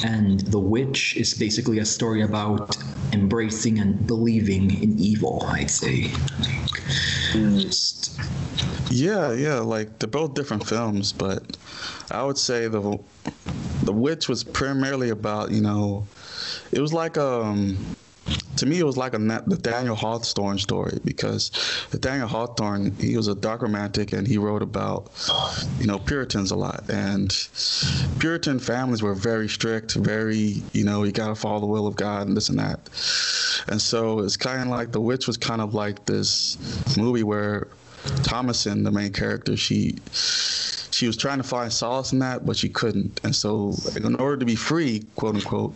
[0.04, 2.76] And the witch is basically a story about
[3.12, 6.10] embracing and believing in evil i'd say.
[7.32, 8.20] Just
[8.90, 11.56] yeah yeah like they're both different films but
[12.10, 12.98] i would say the
[13.82, 16.06] the witch was primarily about you know
[16.70, 17.76] it was like um
[18.56, 21.50] to me, it was like a Nathaniel Hawthorne story because
[21.92, 25.10] Nathaniel Hawthorne, he was a dark romantic and he wrote about,
[25.78, 26.88] you know, Puritans a lot.
[26.88, 27.34] And
[28.18, 31.96] Puritan families were very strict, very, you know, you got to follow the will of
[31.96, 32.80] God and this and that.
[33.68, 36.56] And so it's kind of like The Witch was kind of like this
[36.96, 37.68] movie where
[38.22, 39.96] Thomasin, the main character, she
[40.94, 43.20] she was trying to find solace in that, but she couldn't.
[43.24, 45.74] And so, in order to be free, quote unquote,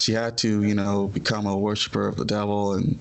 [0.00, 2.94] she had to, you know, become a worshiper of the devil and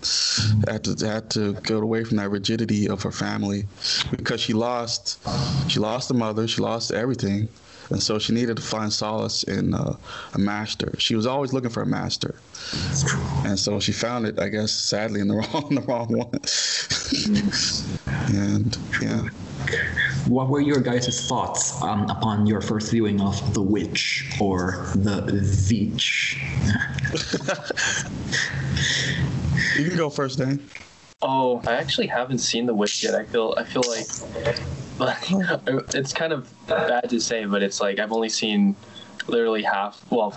[0.68, 3.64] had to had to go away from that rigidity of her family
[4.12, 5.20] because she lost
[5.68, 7.50] she lost a mother, she lost everything.
[7.92, 9.96] And so she needed to find solace in uh,
[10.36, 10.94] a master.
[11.00, 12.36] She was always looking for a master,
[13.44, 14.38] and so she found it.
[14.38, 16.30] I guess sadly in the wrong, the wrong one.
[18.38, 19.30] and yeah.
[20.28, 25.24] What were your guys' thoughts um, upon your first viewing of The Witch or The
[25.70, 26.40] Witch?
[29.80, 30.60] you can go first, Dan.
[31.22, 33.16] Oh, I actually haven't seen The Witch yet.
[33.16, 34.08] I feel I feel like,
[35.00, 38.76] like it's kind of bad to say, but it's like I've only seen
[39.28, 40.32] literally half, well,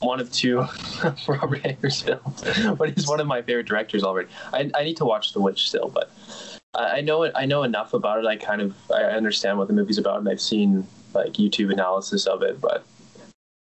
[0.00, 0.64] one of two
[1.28, 2.42] Robert Eggers films,
[2.78, 4.28] but he's one of my favorite directors already.
[4.52, 6.10] I, I need to watch The Witch still, but
[6.74, 7.32] I know it.
[7.34, 8.26] I know enough about it.
[8.26, 12.26] I kind of I understand what the movie's about, and I've seen like YouTube analysis
[12.26, 12.84] of it, but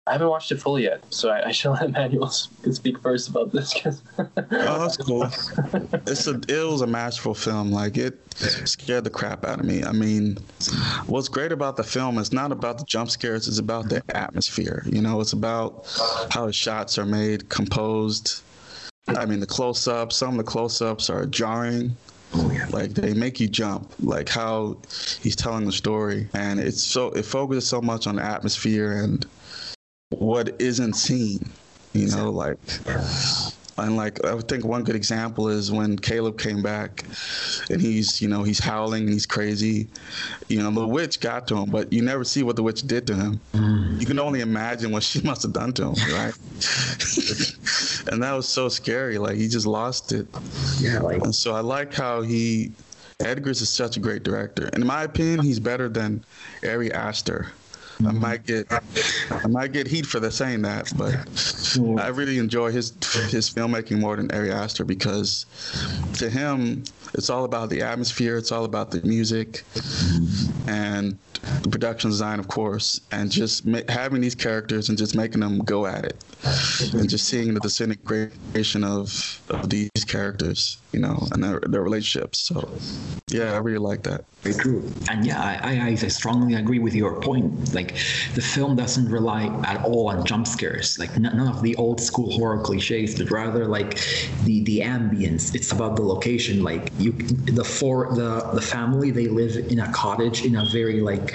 [0.06, 1.02] I haven't watched it fully yet.
[1.10, 3.72] So I, I should let Emmanuel speak first about this.
[3.80, 5.24] Cause oh, that's cool.
[6.06, 7.70] it's a it was a masterful film.
[7.70, 8.18] Like it
[8.66, 9.84] scared the crap out of me.
[9.84, 10.36] I mean,
[11.06, 13.48] what's great about the film is not about the jump scares.
[13.48, 14.82] It's about the atmosphere.
[14.86, 15.86] You know, it's about
[16.30, 18.42] how the shots are made, composed.
[19.08, 20.16] I mean, the close ups.
[20.16, 21.96] Some of the close ups are jarring
[22.34, 22.66] Oh, yeah.
[22.70, 24.76] Like they make you jump, like how
[25.20, 29.26] he's telling the story, and it's so it focuses so much on the atmosphere and
[30.10, 31.50] what isn't seen.
[31.94, 32.58] You know, like
[33.78, 37.04] and like I think one good example is when Caleb came back,
[37.70, 39.88] and he's you know he's howling and he's crazy.
[40.48, 43.06] You know the witch got to him, but you never see what the witch did
[43.08, 43.40] to him.
[43.52, 44.00] Mm.
[44.00, 46.34] You can only imagine what she must have done to him, right?
[48.10, 49.18] and that was so scary.
[49.18, 50.26] Like he just lost it.
[50.78, 51.00] Yeah.
[51.00, 51.22] Like.
[51.22, 52.72] And so I like how he.
[53.20, 54.68] Eggers is such a great director.
[54.74, 56.24] In my opinion, he's better than
[56.64, 57.50] Ari Aster.
[58.00, 58.20] I mm-hmm.
[58.20, 58.70] might get
[59.30, 61.14] I might get heat for the saying that, but
[62.00, 62.90] I really enjoy his
[63.30, 65.46] his filmmaking more than Ari Aster because
[66.14, 66.84] to him
[67.14, 70.68] it's all about the atmosphere, it's all about the music, mm-hmm.
[70.68, 71.18] and
[71.62, 75.58] the production design, of course, and just ma- having these characters and just making them
[75.60, 76.16] go at it,
[76.94, 82.38] and just seeing the disintegration of, of these characters, you know, and their, their relationships.
[82.38, 82.68] So,
[83.28, 84.24] yeah, I really like that.
[84.42, 84.92] Very true.
[85.10, 87.74] And yeah, I, I, I strongly agree with your point.
[87.74, 87.94] Like,
[88.34, 92.30] the film doesn't rely at all on jump scares, like none of the old school
[92.30, 93.96] horror cliches, but rather like
[94.44, 95.54] the the ambience.
[95.54, 96.62] It's about the location.
[96.62, 101.00] Like you, the for the the family they live in a cottage in a very
[101.00, 101.27] like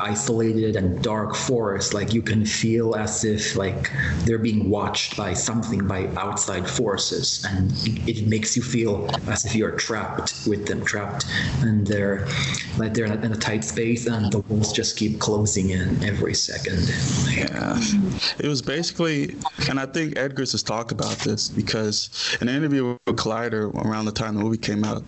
[0.00, 3.90] isolated and dark forest like you can feel as if like
[4.24, 7.44] they're being watched by something by outside forces.
[7.48, 7.72] And
[8.08, 11.26] it makes you feel as if you're trapped with them trapped.
[11.62, 12.26] And they're
[12.78, 16.80] like they're in a tight space and the walls just keep closing in every second.
[17.36, 17.80] Yeah.
[18.38, 19.36] It was basically
[19.68, 24.04] and i think eggers has talked about this because in an interview with collider around
[24.04, 25.02] the time the movie came out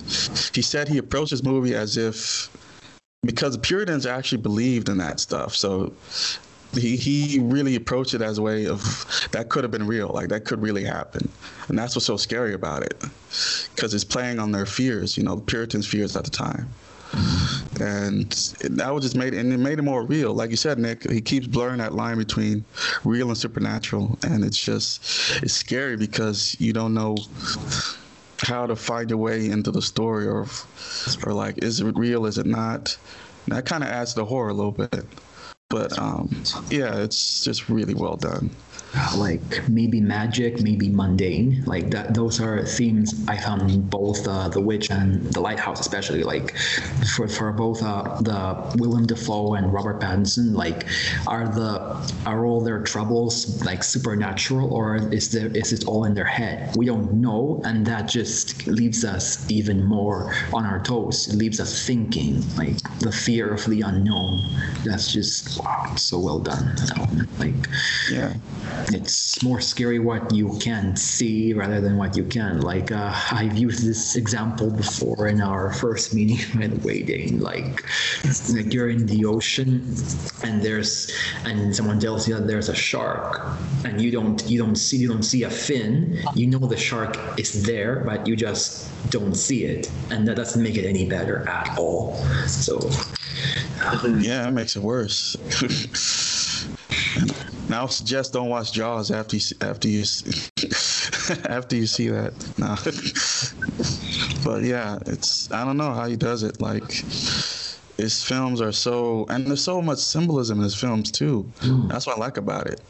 [0.53, 2.51] he said he approached this movie as if
[3.25, 5.55] because the Puritans actually believed in that stuff.
[5.55, 5.93] So
[6.75, 8.83] he he really approached it as a way of
[9.33, 11.29] that could have been real, like that could really happen,
[11.69, 13.03] and that's what's so scary about it,
[13.75, 16.69] because it's playing on their fears, you know, the Puritans' fears at the time.
[17.81, 18.31] And
[18.71, 20.35] that was just made and it made it more real.
[20.35, 22.65] Like you said, Nick, he keeps blurring that line between
[23.03, 25.03] real and supernatural, and it's just
[25.43, 27.17] it's scary because you don't know
[28.43, 30.47] how to find your way into the story or
[31.25, 32.97] or like is it real is it not?
[33.47, 35.05] And that kind of adds to the horror a little bit.
[35.71, 38.51] But um, yeah it's just really well done
[39.17, 41.63] like maybe magic, maybe mundane.
[41.65, 46.23] Like that, those are themes I found both uh, The Witch and The Lighthouse, especially.
[46.23, 46.57] Like
[47.17, 50.87] for for both uh, the Willem Dafoe and Robert Pattinson, like
[51.27, 51.79] are the
[52.27, 56.75] are all their troubles like supernatural or is there is it all in their head?
[56.77, 61.29] We don't know, and that just leaves us even more on our toes.
[61.29, 64.41] It leaves us thinking, like the fear of the unknown.
[64.85, 66.75] That's just wow, so well done.
[67.39, 67.55] Like
[68.11, 68.33] Yeah.
[68.93, 72.61] It's more scary what you can see rather than what you can.
[72.61, 76.39] Like uh, I've used this example before in our first meeting,
[76.83, 77.41] way, Dane.
[77.41, 77.85] Like,
[78.53, 79.95] like you're in the ocean,
[80.43, 81.13] and there's
[81.45, 85.09] and someone tells you that there's a shark, and you don't you don't see you
[85.09, 86.19] don't see a fin.
[86.35, 90.63] You know the shark is there, but you just don't see it, and that doesn't
[90.63, 92.17] make it any better at all.
[92.47, 92.79] So
[94.21, 95.37] Yeah, that makes it worse.
[97.69, 100.01] now, I would suggest don't watch Jaws after you see, after you
[101.49, 102.33] after you see that.
[102.57, 102.77] Nah.
[104.45, 106.63] but yeah, it's I don't know how he does it.
[106.63, 106.91] Like
[107.99, 111.43] his films are so, and there's so much symbolism in his films too.
[111.59, 111.89] Hmm.
[111.89, 112.81] That's what I like about it.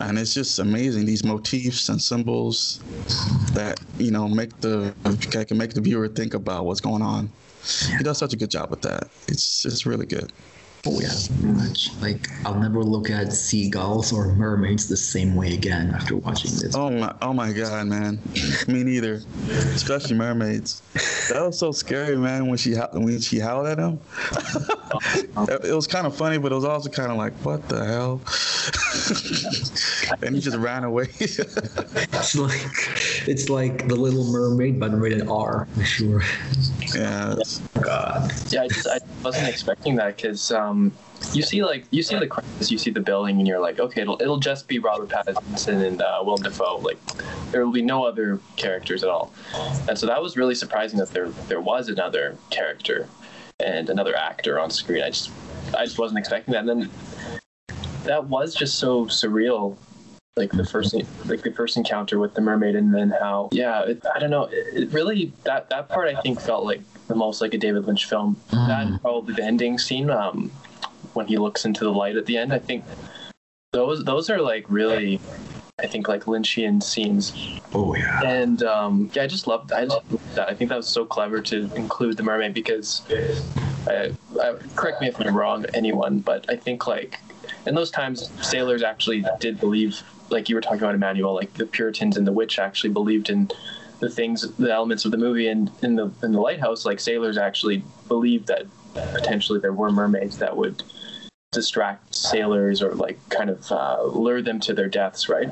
[0.00, 2.80] And it's just amazing these motifs and symbols
[3.52, 4.94] that you know make the
[5.46, 7.30] can make the viewer think about what's going on.
[7.98, 9.08] He does such a good job with that.
[9.28, 10.32] It's it's really good.
[10.88, 11.08] Oh yeah,
[11.40, 11.90] pretty much.
[12.00, 16.74] Like I'll never look at seagulls or mermaids the same way again after watching this.
[16.76, 18.20] Oh my, oh my God, man.
[18.68, 19.20] Me neither.
[19.48, 20.82] Especially mermaids.
[21.32, 22.46] That was so scary, man.
[22.46, 23.98] When she hou- when she howled at him,
[25.64, 28.20] it was kind of funny, but it was also kind of like, what the hell?
[30.22, 31.08] and he just ran away.
[31.18, 32.60] It's like
[33.28, 36.22] it's like the Little Mermaid, but rated R for sure.
[36.94, 38.32] yeah, it's- God.
[38.50, 40.75] Yeah, I just I wasn't expecting that because um,
[41.32, 44.02] you see like you see the credits, you see the building, and you're like, okay,
[44.02, 46.78] it'll it'll just be Robert Pattinson and uh, Willem Dafoe.
[46.78, 46.98] Like
[47.50, 49.32] there will be no other characters at all,
[49.88, 53.08] and so that was really surprising that there there was another character
[53.60, 55.02] and another actor on screen.
[55.02, 55.30] I just
[55.76, 56.90] I just wasn't expecting that, and then
[58.04, 59.76] that was just so surreal.
[60.38, 60.94] Like the first,
[61.24, 64.44] like the first encounter with the mermaid, and then how, yeah, it, I don't know.
[64.52, 67.86] It, it really that that part I think felt like the most like a David
[67.86, 68.36] Lynch film.
[68.50, 70.50] That probably the ending scene, um,
[71.14, 72.52] when he looks into the light at the end.
[72.52, 72.84] I think
[73.72, 75.20] those those are like really,
[75.78, 77.32] I think like Lynchian scenes
[77.72, 78.20] Oh yeah.
[78.22, 79.72] and um, yeah, I just loved.
[79.72, 80.50] I just loved that.
[80.50, 85.08] I think that was so clever to include the mermaid because, uh, uh, correct me
[85.08, 87.20] if I'm wrong, anyone, but I think like
[87.66, 91.66] in those times, sailors actually did believe, like you were talking about Emmanuel, like the
[91.66, 93.50] Puritans and the witch actually believed in
[94.00, 97.38] the things, the elements of the movie, and in the in the lighthouse, like sailors
[97.38, 100.82] actually believed that potentially there were mermaids that would
[101.52, 105.48] distract sailors or like kind of uh, lure them to their deaths, right?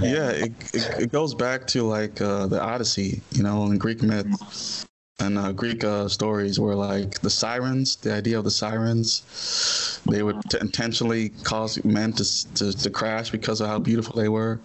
[0.00, 0.30] yeah.
[0.30, 4.86] It, it it goes back to like uh, the Odyssey, you know, in Greek myth
[5.20, 10.22] and uh, Greek uh, stories, where like the sirens, the idea of the sirens, they
[10.22, 14.60] would t- intentionally cause men to, to to crash because of how beautiful they were,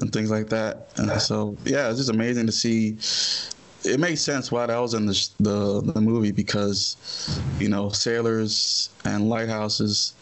[0.00, 0.88] and things like that.
[0.96, 2.96] And so, yeah, it's just amazing to see.
[3.84, 7.88] It makes sense why that was in the sh- the, the movie because, you know,
[7.88, 10.14] sailors and lighthouses,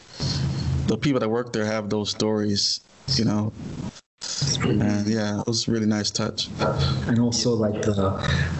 [0.86, 2.80] the people that work there have those stories,
[3.16, 3.52] you know.
[4.70, 6.48] And yeah, it was a really nice touch.
[7.06, 8.10] And also like the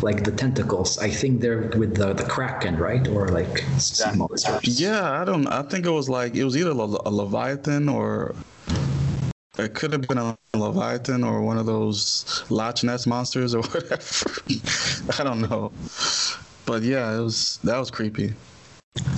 [0.02, 0.98] like the tentacles.
[0.98, 3.06] I think they're with the the kraken, right?
[3.08, 4.80] Or like sea monsters.
[4.80, 5.46] Yeah, I don't.
[5.46, 8.34] I think it was like it was either a, a leviathan or
[9.58, 14.30] it could have been a leviathan or one of those Loch Ness monsters or whatever.
[15.18, 15.72] I don't know,
[16.66, 18.34] but yeah, it was that was creepy.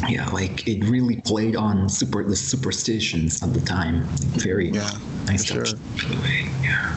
[0.09, 4.05] Yeah, like it really played on super the superstitions at the time.
[4.37, 4.91] Very Yeah,
[5.27, 5.69] nice for touch.
[5.69, 6.09] sure.
[6.09, 6.51] by the way.
[6.63, 6.97] Yeah.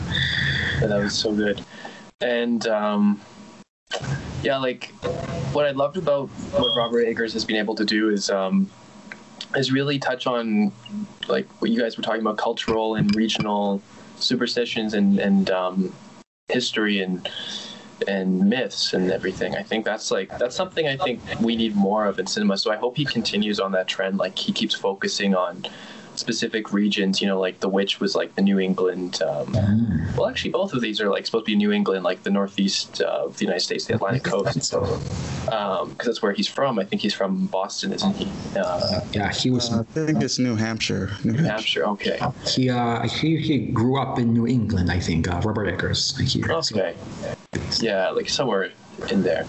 [0.81, 1.61] Yeah, that was so good.
[2.21, 3.21] And um,
[4.43, 4.91] yeah, like
[5.53, 8.69] what I loved about what Robert Eggers has been able to do is um,
[9.55, 10.71] is really touch on
[11.27, 13.81] like what you guys were talking about, cultural and regional
[14.17, 15.93] superstitions and and um,
[16.49, 17.29] history and
[18.07, 19.55] and myths and everything.
[19.55, 22.57] I think that's like that's something I think we need more of in cinema.
[22.57, 24.17] So I hope he continues on that trend.
[24.17, 25.65] Like he keeps focusing on
[26.15, 27.21] specific regions.
[27.21, 29.21] You know, like The Witch was like the New England.
[29.21, 29.51] Um,
[30.15, 33.01] well, actually, both of these are like supposed to be New England, like the northeast
[33.01, 34.63] uh, of the United States, the Atlantic coast.
[34.63, 34.79] So,
[35.45, 36.80] because that's where he's from.
[36.80, 38.32] I think he's from Boston, isn't he?
[38.55, 41.11] Uh, Yeah, he was I think it's New Hampshire.
[41.23, 41.86] New New Hampshire.
[41.86, 42.17] Hampshire.
[42.17, 42.49] Okay.
[42.49, 45.27] he uh he, he grew up in New England, I think.
[45.27, 46.15] Uh, Robert Eggers.
[46.19, 46.51] I hear.
[46.51, 46.95] Okay.
[47.80, 48.72] Yeah, like somewhere
[49.10, 49.45] in there.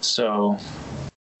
[0.00, 0.58] So,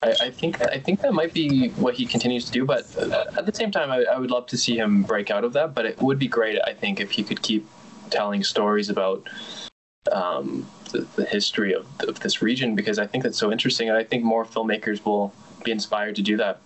[0.02, 3.46] I, I, think I think that might be what he continues to do, but at
[3.46, 5.74] the same time, I, I, would love to see him break out of that.
[5.74, 7.66] But it would be great, I think, if he could keep
[8.10, 9.28] telling stories about
[10.12, 13.96] um, the, the, history of, of this region, because I think that's so interesting, and
[13.96, 15.32] I think more filmmakers will
[15.64, 16.60] be inspired to do that.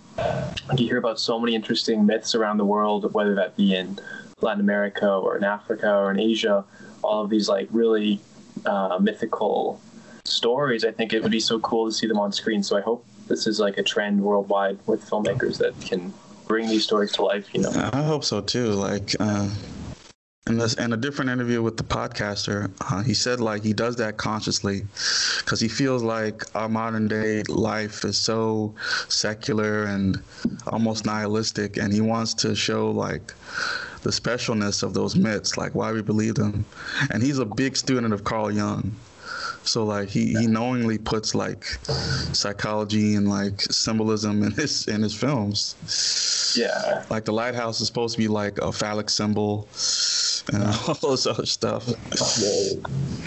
[0.77, 3.99] You hear about so many interesting myths around the world, whether that be in
[4.43, 6.65] Latin America or in Africa or in Asia,
[7.03, 8.21] all of these like really
[8.67, 9.81] uh, mythical
[10.25, 10.85] stories.
[10.85, 12.63] I think it would be so cool to see them on screen.
[12.63, 16.13] So I hope this is like a trend worldwide with filmmakers that can
[16.47, 17.49] bring these stories to life.
[17.55, 18.73] You know, I hope so too.
[18.73, 19.15] Like.
[19.21, 19.49] Uh
[20.47, 23.97] in this in a different interview with the podcaster, uh, he said like he does
[23.97, 24.83] that consciously
[25.39, 28.75] because he feels like our modern day life is so
[29.09, 30.23] secular and
[30.67, 33.35] almost nihilistic, and he wants to show like
[34.03, 36.65] the specialness of those myths, like why we believe them.
[37.11, 38.93] And he's a big student of Carl Jung.
[39.63, 41.65] So like he, he knowingly puts like
[42.35, 45.77] psychology and like symbolism in his in his films.
[46.57, 47.05] Yeah.
[47.11, 49.69] Like the lighthouse is supposed to be like a phallic symbol
[50.53, 51.89] and all this other stuff.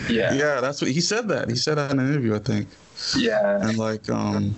[0.09, 0.34] Yeah.
[0.34, 1.49] Yeah, that's what he said that.
[1.49, 2.67] He said that in an interview, I think.
[3.15, 3.61] Yeah.
[3.61, 4.55] And like um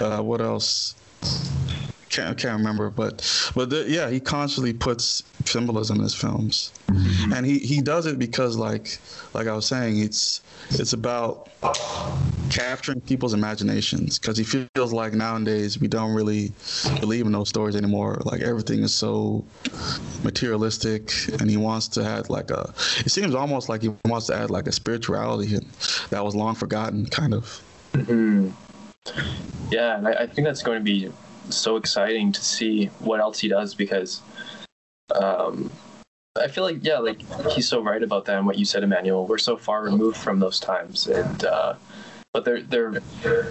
[0.00, 0.94] uh, what else?
[2.16, 7.32] Can't can't remember, but but the, yeah, he constantly puts symbolism in his films, mm-hmm.
[7.32, 8.98] and he he does it because like
[9.34, 10.40] like I was saying, it's
[10.70, 11.50] it's about
[12.50, 16.52] capturing people's imaginations because he feels like nowadays we don't really
[17.00, 18.20] believe in those stories anymore.
[18.24, 19.44] Like everything is so
[20.24, 22.72] materialistic, and he wants to add like a.
[23.00, 25.58] It seems almost like he wants to add like a spirituality
[26.10, 27.62] that was long forgotten, kind of.
[27.92, 28.50] Mm-hmm.
[29.70, 31.12] Yeah, and I, I think that's going to be
[31.50, 34.22] so exciting to see what else he does because
[35.14, 35.70] um,
[36.36, 37.20] I feel like yeah, like
[37.50, 39.26] he's so right about that and what you said, Emmanuel.
[39.26, 41.74] We're so far removed from those times, and uh,
[42.32, 43.00] but they're they're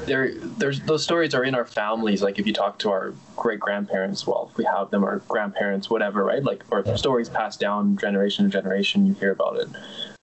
[0.05, 2.21] they're there's those stories are in our families.
[2.21, 5.89] Like if you talk to our great grandparents, well, if we have them, our grandparents,
[5.89, 6.43] whatever, right?
[6.43, 9.05] Like or stories passed down generation to generation.
[9.07, 9.69] You hear about it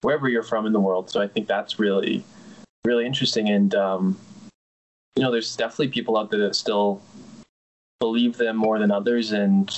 [0.01, 1.09] wherever you're from in the world.
[1.09, 2.23] So I think that's really
[2.85, 4.17] really interesting, and um,
[5.15, 7.01] you know, there's definitely people out there that still
[8.03, 9.71] believe them more than others, and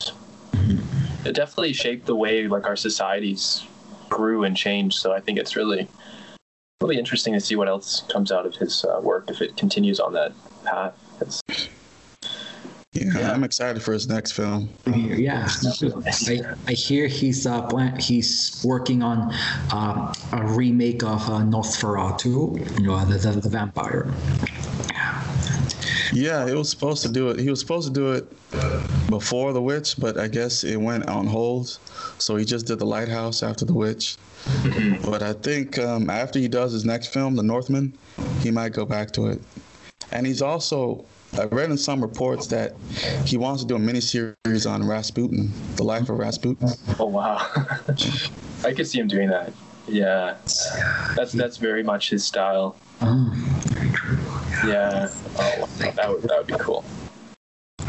[1.25, 3.63] it definitely shaped the way like our societies
[4.09, 4.97] grew and changed.
[4.97, 5.87] So I think it's really
[6.81, 9.99] really interesting to see what else comes out of his uh, work if it continues
[9.99, 10.95] on that path.
[12.93, 14.69] Yeah, yeah, I'm excited for his next film.
[14.87, 15.47] Yeah,
[16.27, 19.31] I, I hear he's uh, plan- he's working on
[19.71, 22.35] uh, a remake of uh, Nosferatu,
[22.79, 24.11] you know, the, the, the vampire.
[26.13, 27.39] Yeah, he was supposed to do it.
[27.39, 31.27] He was supposed to do it before The Witch, but I guess it went on
[31.27, 31.79] hold.
[32.17, 34.17] So he just did The Lighthouse after The Witch.
[34.45, 35.09] Mm-hmm.
[35.09, 37.93] But I think um, after he does his next film, The Northman,
[38.41, 39.41] he might go back to it.
[40.11, 41.05] And he's also,
[41.37, 42.73] I read in some reports that
[43.25, 46.69] he wants to do a miniseries on Rasputin, the life of Rasputin.
[46.99, 47.37] Oh wow,
[48.63, 49.51] I could see him doing that.
[49.87, 50.37] Yeah,
[51.15, 52.75] that's that's very much his style.
[53.01, 53.54] Oh, very true.
[54.67, 55.09] Yeah.
[55.37, 56.83] Oh, that would that would be cool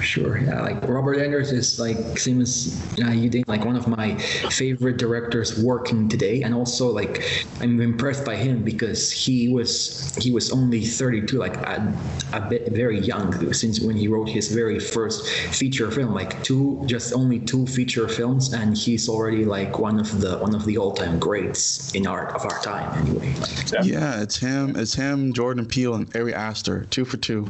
[0.07, 0.38] sure.
[0.38, 4.96] Yeah, like Robert Eggers is like seems uh, you think like one of my favorite
[4.96, 7.22] directors working today, and also like
[7.61, 11.92] I'm impressed by him because he was he was only 32, like a,
[12.32, 16.82] a bit very young since when he wrote his very first feature film, like two
[16.86, 20.78] just only two feature films, and he's already like one of the one of the
[20.78, 22.86] all time greats in art of our time.
[23.00, 23.34] Anyway.
[23.72, 23.82] yeah.
[23.82, 24.76] yeah, it's him.
[24.76, 27.48] It's him, Jordan Peele, and Ari Aster, two for two.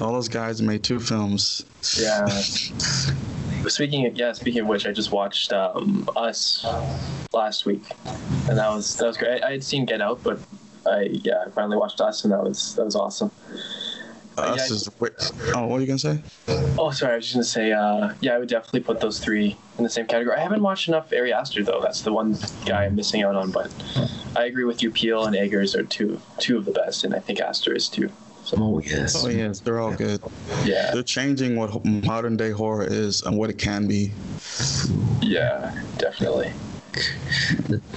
[0.00, 1.45] All those guys made two films
[1.98, 2.26] yeah.
[3.68, 6.64] Speaking of yeah, speaking of which, I just watched um, Us
[7.32, 7.82] last week,
[8.48, 9.42] and that was that was great.
[9.42, 10.38] I, I had seen Get Out, but
[10.86, 13.30] I yeah, I finally watched Us, and that was that was awesome.
[14.38, 14.88] Us yeah, is
[15.54, 16.22] oh, what are you gonna say?
[16.78, 19.56] Oh, sorry, I was just gonna say, uh, yeah, I would definitely put those three
[19.78, 20.36] in the same category.
[20.36, 21.80] I haven't watched enough Ari Aster though.
[21.80, 22.36] That's the one
[22.66, 23.50] guy I'm missing out on.
[23.50, 23.72] But
[24.36, 24.90] I agree with you.
[24.90, 28.10] Peele and Eggers are two two of the best, and I think Aster is too.
[28.54, 29.24] Oh yes.
[29.24, 30.20] Oh yes, they're all good.
[30.64, 30.92] Yeah.
[30.92, 34.12] They're changing what modern day horror is and what it can be.
[35.20, 36.52] Yeah, definitely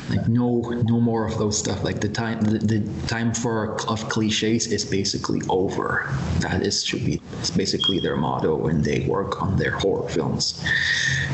[0.10, 1.84] like no no more of those stuff.
[1.84, 6.10] Like the time the, the time for of cliches is basically over.
[6.40, 10.64] That is should be it's basically their motto when they work on their horror films.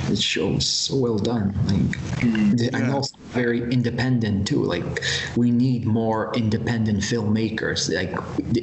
[0.09, 0.67] It shows.
[0.67, 1.53] So well done.
[1.65, 2.77] Like mm, yeah.
[2.77, 4.63] and also very independent too.
[4.63, 5.03] Like
[5.35, 7.93] we need more independent filmmakers.
[7.93, 8.13] Like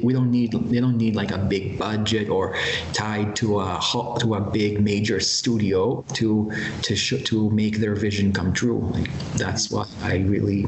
[0.02, 2.56] we don't need they don't need like a big budget or
[2.92, 3.80] tied to a
[4.20, 9.10] to a big major studio to to sh- to make their vision come true like
[9.34, 10.66] that's why I really,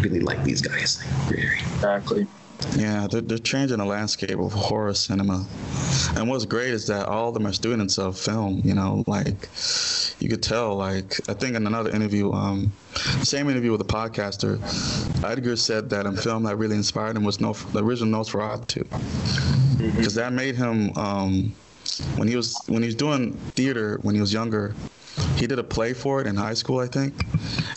[0.00, 1.02] really like these guys.
[1.30, 2.26] Exactly.
[2.76, 5.46] Yeah, they're, they're changing the landscape of horror cinema.
[6.14, 9.48] And what's great is that all of them are students of film, you know, like
[10.20, 12.70] you could tell, like, I think in another interview, um,
[13.22, 14.58] same interview with a podcaster,
[15.24, 18.84] Eggers said that a film that really inspired him was no, the original Nosferatu.
[19.96, 21.54] Because that made him, um,
[22.16, 24.74] when he was when he was doing theater when he was younger,
[25.36, 27.14] he did a play for it in high school, I think.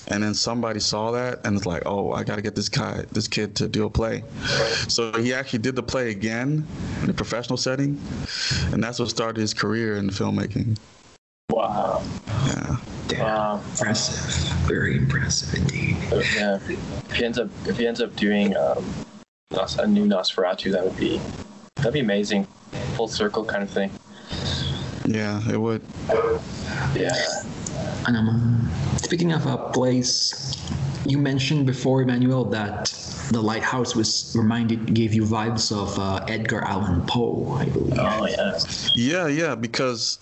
[0.10, 3.06] And then somebody saw that and was like, "Oh, I got to get this guy,
[3.12, 4.24] this kid, to do a play."
[4.88, 6.66] So he actually did the play again
[7.02, 8.00] in a professional setting,
[8.72, 10.78] and that's what started his career in filmmaking.
[11.50, 12.04] Wow.
[12.48, 12.78] Yeah.
[13.08, 13.62] Damn, Wow.
[13.72, 14.54] impressive.
[14.68, 15.98] Very impressive indeed.
[16.36, 16.56] Yeah.
[16.56, 18.84] If he ends up if he ends up doing um,
[19.52, 21.20] Nos- a new Nosferatu, that would be
[21.76, 22.48] that'd be amazing.
[22.96, 23.91] Full circle kind of thing.
[25.06, 25.82] Yeah, it would.
[26.95, 27.12] Yeah.
[28.08, 30.56] And um, speaking of a place,
[31.06, 32.93] you mentioned before, Emmanuel, that
[33.32, 37.97] the lighthouse was reminded, gave you vibes of uh, Edgar Allan Poe, I believe.
[37.97, 38.60] Oh yeah.
[38.95, 40.20] Yeah, yeah, because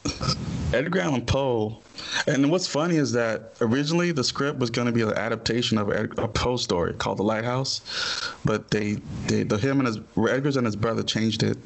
[0.73, 1.81] Edgar Allan Poe,
[2.27, 5.89] and what's funny is that originally the script was going to be an adaptation of
[5.89, 7.81] a Poe story called The Lighthouse,
[8.45, 11.57] but they, they, the him and his Eggers and his brother changed it.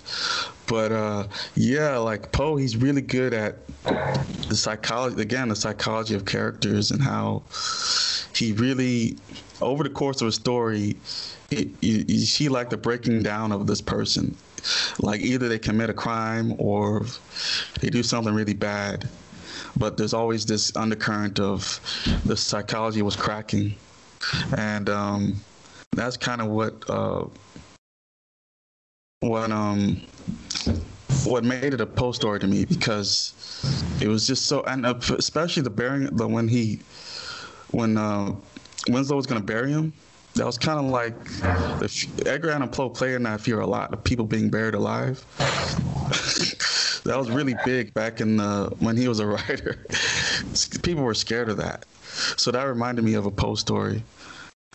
[0.68, 5.22] But uh, yeah, like Poe, he's really good at the psychology.
[5.22, 7.44] Again, the psychology of characters and how
[8.36, 9.18] he really,
[9.62, 10.96] over the course of a story,
[11.52, 14.36] you see like the breaking down of this person
[15.00, 17.06] like either they commit a crime or
[17.82, 19.08] they do something really bad
[19.78, 21.80] but there's always this undercurrent of
[22.26, 23.76] the psychology was cracking
[24.58, 25.36] and um,
[25.92, 27.26] that's kind of what uh,
[29.20, 30.02] what um
[31.26, 33.34] what made it a Poe story to me because
[34.02, 36.80] it was just so and uh, especially the burying the when he
[37.72, 38.34] when uh,
[38.88, 39.94] Winslow was gonna bury him
[40.36, 41.16] that was kind of like
[41.80, 45.24] the Edgar Allan Poe played in that fear a lot of people being buried alive.
[47.06, 49.86] that was really big back in the, when he was a writer.
[50.84, 51.86] people were scared of that,
[52.36, 54.04] so that reminded me of a Poe story.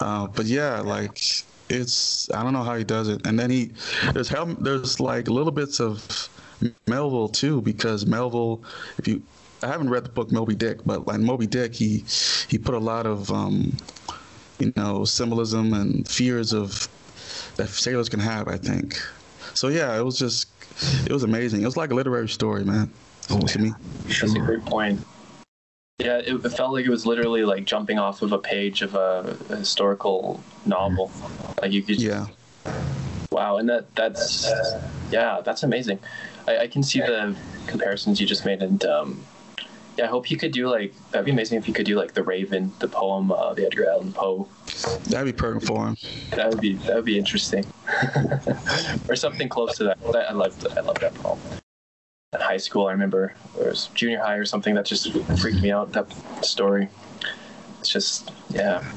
[0.01, 1.21] Uh, but yeah, like
[1.71, 3.73] it's I don't know how he does it, and then he
[4.13, 6.29] there's hel- there's like little bits of
[6.87, 8.63] Melville too because Melville,
[8.99, 9.23] if you
[9.63, 12.05] I haven't read the book Moby Dick, but like Moby Dick, he
[12.49, 13.77] he put a lot of um,
[14.59, 16.89] you know, symbolism and fears of
[17.57, 19.01] that sailors can have, I think.
[19.55, 20.49] So yeah, it was just
[21.07, 21.63] it was amazing.
[21.63, 22.91] It was like a literary story, man.
[23.31, 23.73] Oh, to me.
[24.07, 25.01] That's a great point.
[26.01, 28.95] Yeah, it, it felt like it was literally like jumping off of a page of
[28.95, 31.13] a, a historical novel.
[31.61, 32.27] Like you could Yeah.
[33.31, 34.51] Wow, and that that's
[35.11, 35.99] yeah, that's amazing.
[36.49, 37.37] I, I can see the
[37.67, 39.23] comparisons you just made, and um,
[39.97, 42.15] yeah, I hope you could do like that'd be amazing if you could do like
[42.15, 44.49] the Raven, the poem, uh, the Edgar Allan Poe.
[45.07, 45.97] That'd be perfect for him.
[46.31, 47.67] That would be that would be interesting,
[49.09, 49.99] or something close to that.
[50.15, 51.39] I, love I love that poem.
[52.33, 55.11] In high school, I remember or it was junior high or something that just
[55.41, 55.91] freaked me out.
[55.95, 56.13] That
[56.45, 56.89] story.
[57.81, 58.89] It's just yeah.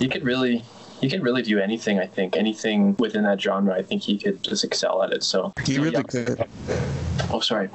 [0.00, 0.64] You could really
[1.02, 1.98] he could really do anything.
[1.98, 3.74] I think anything within that genre.
[3.74, 5.22] I think he could just excel at it.
[5.22, 6.02] So He really yeah.
[6.04, 6.48] could.
[7.30, 7.68] Oh, sorry.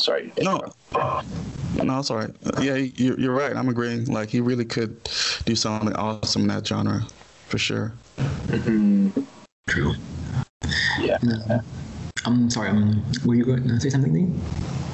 [0.00, 0.32] Sorry.
[0.42, 0.60] No,
[0.92, 2.30] no, it's all right.
[2.60, 3.54] Yeah, you're, you're right.
[3.54, 4.06] I'm agreeing.
[4.06, 5.08] Like he really could
[5.44, 7.06] do something awesome in that genre,
[7.46, 7.92] for sure.
[8.48, 9.24] Mhm.
[9.68, 9.94] True.
[10.98, 11.18] Yeah.
[12.26, 14.28] I'm sorry, um, were you going to say something, Lee?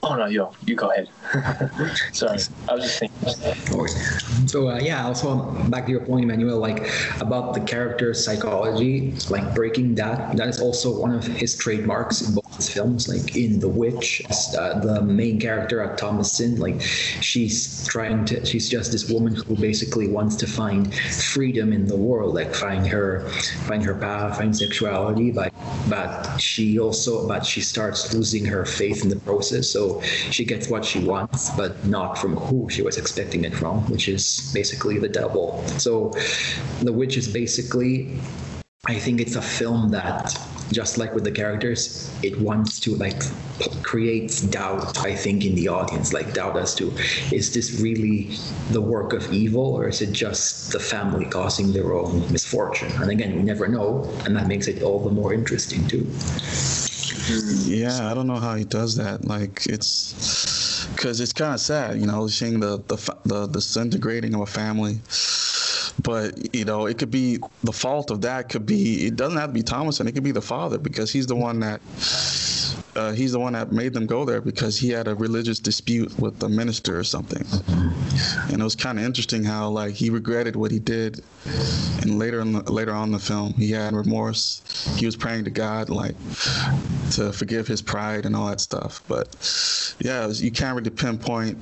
[0.03, 1.09] Oh no, yo, you go ahead.
[2.13, 4.49] sorry, I was just thinking.
[4.49, 9.55] So uh, yeah, also back to your point, Emmanuel, like about the character psychology, like
[9.55, 10.37] breaking that.
[10.37, 13.09] That is also one of his trademarks in both his films.
[13.09, 14.23] Like in The Witch,
[14.59, 18.45] uh, the main character, uh, Thomasin, like she's trying to.
[18.45, 22.87] She's just this woman who basically wants to find freedom in the world, like find
[22.89, 23.29] her,
[23.69, 25.31] find her path, find sexuality.
[25.31, 25.53] But
[25.89, 29.69] but she also, but she starts losing her faith in the process.
[29.69, 33.89] So she gets what she wants, but not from who she was expecting it from,
[33.91, 35.65] which is basically the devil.
[35.79, 36.13] So
[36.83, 38.19] The Witch is basically,
[38.87, 40.37] I think it's a film that,
[40.73, 43.21] just like with the characters, it wants to like
[43.59, 46.93] p- create doubt, I think, in the audience, like doubt as to
[47.31, 48.31] is this really
[48.71, 52.91] the work of evil or is it just the family causing their own misfortune?
[53.01, 56.07] And again, we never know, and that makes it all the more interesting too.
[57.65, 59.25] Yeah, I don't know how he does that.
[59.25, 64.35] Like it's because it's kind of sad, you know, seeing the the fa- the disintegrating
[64.35, 65.01] of a family.
[66.01, 68.49] But you know, it could be the fault of that.
[68.49, 70.07] Could be it doesn't have to be Thomasin.
[70.09, 71.81] It could be the father because he's the one that
[72.95, 76.19] uh, he's the one that made them go there because he had a religious dispute
[76.19, 77.45] with the minister or something.
[78.51, 81.23] And it was kind of interesting how like he regretted what he did,
[82.03, 84.63] and later in the, later on the film he had remorse.
[84.97, 86.17] He was praying to God like
[87.13, 89.03] to forgive his pride and all that stuff.
[89.09, 89.29] But
[90.01, 91.57] yeah, was, you can't really pinpoint.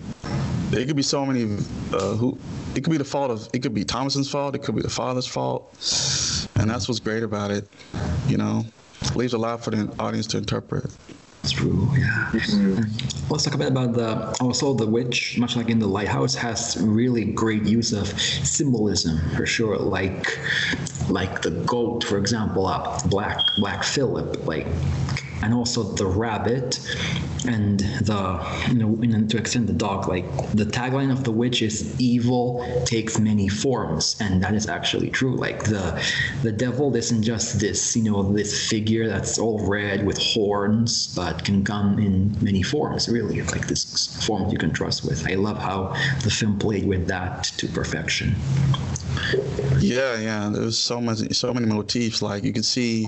[0.72, 1.58] It could be so many
[1.92, 2.38] uh, who.
[2.74, 3.48] It could be the fault of.
[3.52, 4.54] It could be Thomasin's fault.
[4.54, 5.72] It could be the father's fault,
[6.56, 7.68] and that's what's great about it.
[8.28, 8.64] You know,
[9.14, 10.90] leaves a lot for the audience to interpret.
[11.48, 12.30] True, yeah.
[13.30, 16.76] Let's talk a bit about the also the witch, much like in the lighthouse, has
[16.80, 19.76] really great use of symbolism for sure.
[19.78, 20.38] Like
[21.08, 24.66] like the goat, for example, uh, Black Black Philip, like
[25.42, 26.78] and also the rabbit
[27.46, 31.62] and the you know and to extend the dog like the tagline of the witch
[31.62, 36.02] is evil takes many forms and that is actually true like the
[36.42, 41.44] the devil isn't just this you know this figure that's all red with horns but
[41.44, 45.58] can come in many forms really like this form you can trust with i love
[45.58, 48.34] how the film played with that to perfection
[49.78, 50.50] yeah, yeah.
[50.52, 52.22] There's so much, so many motifs.
[52.22, 53.06] Like you can see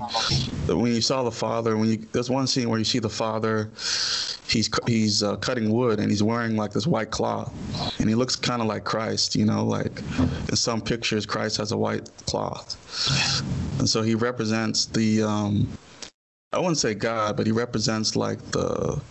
[0.67, 1.77] when you saw the father.
[1.77, 3.69] When you there's one scene where you see the father,
[4.47, 7.53] he's he's uh, cutting wood and he's wearing like this white cloth,
[7.99, 9.35] and he looks kind of like Christ.
[9.35, 9.99] You know, like
[10.49, 12.77] in some pictures, Christ has a white cloth,
[13.79, 15.23] and so he represents the.
[15.23, 15.67] Um,
[16.51, 19.01] I wouldn't say God, but he represents like the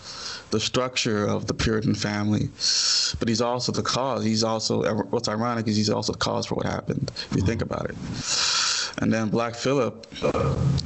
[0.53, 2.51] the structure of the Puritan family.
[3.19, 4.23] But he's also the cause.
[4.23, 7.11] He's also what's ironic is he's also the cause for what happened.
[7.31, 7.97] If you think about it.
[8.99, 10.07] And then Black Phillip,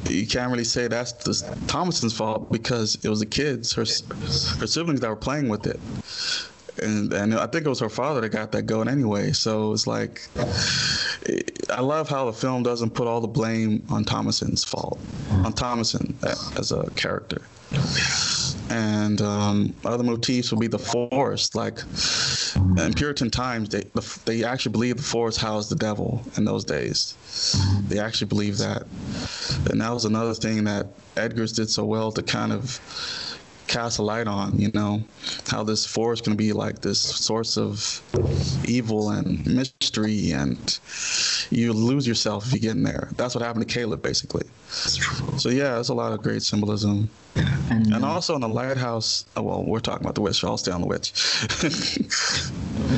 [0.09, 4.67] you can't really say that's the Thomasin's fault because it was the kids, her her
[4.67, 5.81] siblings that were playing with it.
[6.83, 9.33] And, and I think it was her father that got that going anyway.
[9.33, 10.29] So it's like,
[11.71, 15.01] I love how the film doesn't put all the blame on Thomasin's fault,
[15.31, 17.43] on Thomason as a character
[18.71, 21.55] and um, other motifs would be the forest.
[21.55, 21.79] Like
[22.57, 23.85] in Puritan times, they
[24.25, 27.17] they actually believed the forest housed the devil in those days.
[27.27, 27.89] Mm-hmm.
[27.89, 28.83] They actually believed that,
[29.71, 30.87] and that was another thing that
[31.17, 32.81] Eggers did so well to kind of
[33.67, 35.03] cast a light on, you know,
[35.49, 38.03] how this forest can be like this source of
[38.67, 40.79] evil and mystery, and
[41.51, 43.11] you lose yourself if you get in there.
[43.17, 44.47] That's what happened to Caleb, basically.
[44.69, 47.09] So yeah, there's a lot of great symbolism.
[47.71, 50.57] And, and also in the lighthouse, oh, well, we're talking about the witch, so I'll
[50.57, 51.13] stay on the witch.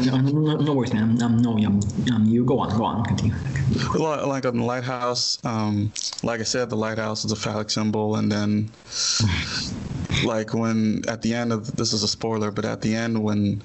[0.07, 1.21] no, no, no worries, man.
[1.23, 1.81] Um, no, um,
[2.13, 3.35] um, you go on, go on, continue.
[3.99, 5.93] Like on the lighthouse, um,
[6.23, 8.71] like I said, the lighthouse is a phallic symbol, and then
[10.25, 13.63] like when at the end of this is a spoiler, but at the end when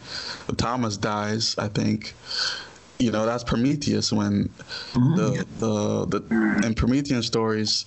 [0.57, 2.13] Thomas dies, I think
[2.99, 4.49] you know that's Prometheus when
[4.93, 5.15] mm-hmm.
[5.15, 7.85] the, the the in Promethean stories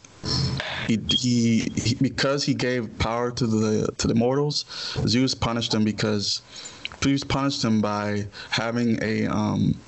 [0.86, 4.64] he, he, he because he gave power to the to the mortals
[5.06, 6.42] Zeus punished him because
[7.02, 9.78] Zeus punished him by having a um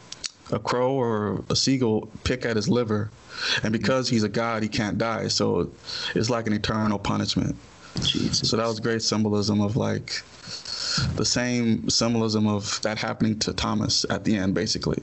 [0.50, 3.10] a crow or a seagull pick at his liver.
[3.62, 5.28] And because he's a god he can't die.
[5.28, 5.70] So
[6.14, 7.56] it's like an eternal punishment
[8.06, 8.50] Jesus.
[8.50, 10.22] So that was great symbolism of like
[11.16, 15.02] the same symbolism of that happening to Thomas at the end, basically.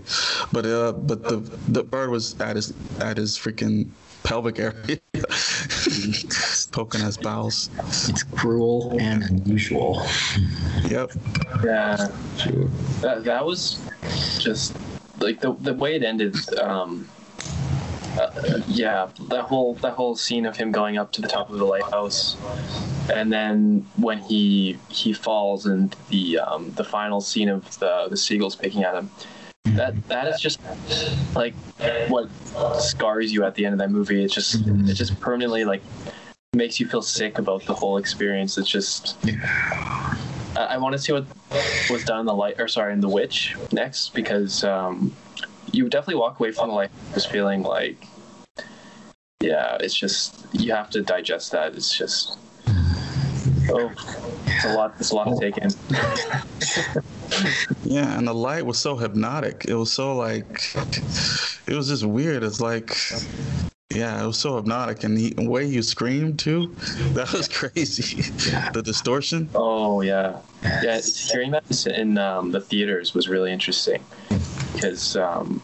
[0.52, 1.38] But uh, but the
[1.68, 3.90] the bird was at his at his freaking
[4.24, 5.00] pelvic area,
[6.72, 7.70] poking his bowels.
[8.10, 10.06] It's cruel and unusual.
[10.84, 11.12] Yep.
[11.64, 12.10] Yeah.
[12.38, 12.66] Sure.
[13.02, 13.80] That that was
[14.40, 14.76] just
[15.20, 16.36] like the the way it ended.
[16.60, 17.08] Um,
[18.18, 21.58] uh, yeah, that whole that whole scene of him going up to the top of
[21.58, 22.38] the lighthouse,
[23.14, 28.18] and then when he he falls and the um, the final scene of the the
[28.18, 29.10] seagulls picking at him.
[29.66, 30.60] That that is just
[31.36, 31.56] like
[32.08, 32.30] what
[32.80, 34.24] scars you at the end of that movie.
[34.24, 35.82] It just it just permanently like
[36.54, 38.58] makes you feel sick about the whole experience.
[38.58, 39.18] It's just.
[40.56, 41.26] I, I want to see what
[41.90, 45.14] was done in the light, or sorry, in the witch next because um,
[45.76, 48.08] you definitely walk away from the light just feeling like
[49.42, 51.76] yeah it's just you have to digest that.
[51.76, 52.38] It's just
[53.70, 53.92] oh
[54.46, 55.70] it's a lot it's a lot to take in.
[57.84, 59.66] Yeah and the light was so hypnotic.
[59.68, 60.46] It was so like
[61.68, 62.44] it was just weird.
[62.44, 62.96] It's like
[63.94, 66.76] yeah, it was so hypnotic, and the way you screamed too,
[67.14, 68.24] that was crazy.
[68.74, 69.50] the distortion.
[69.56, 71.00] Oh yeah, yeah.
[71.02, 74.04] Hearing that in um, the theaters was really interesting
[74.76, 75.62] because um,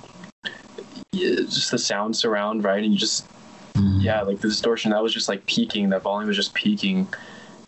[1.14, 2.84] just the sound surround, right?
[2.84, 3.28] And you just,
[3.74, 4.02] mm.
[4.04, 5.90] yeah, like the distortion that was just like peaking.
[5.90, 7.08] That volume was just peaking,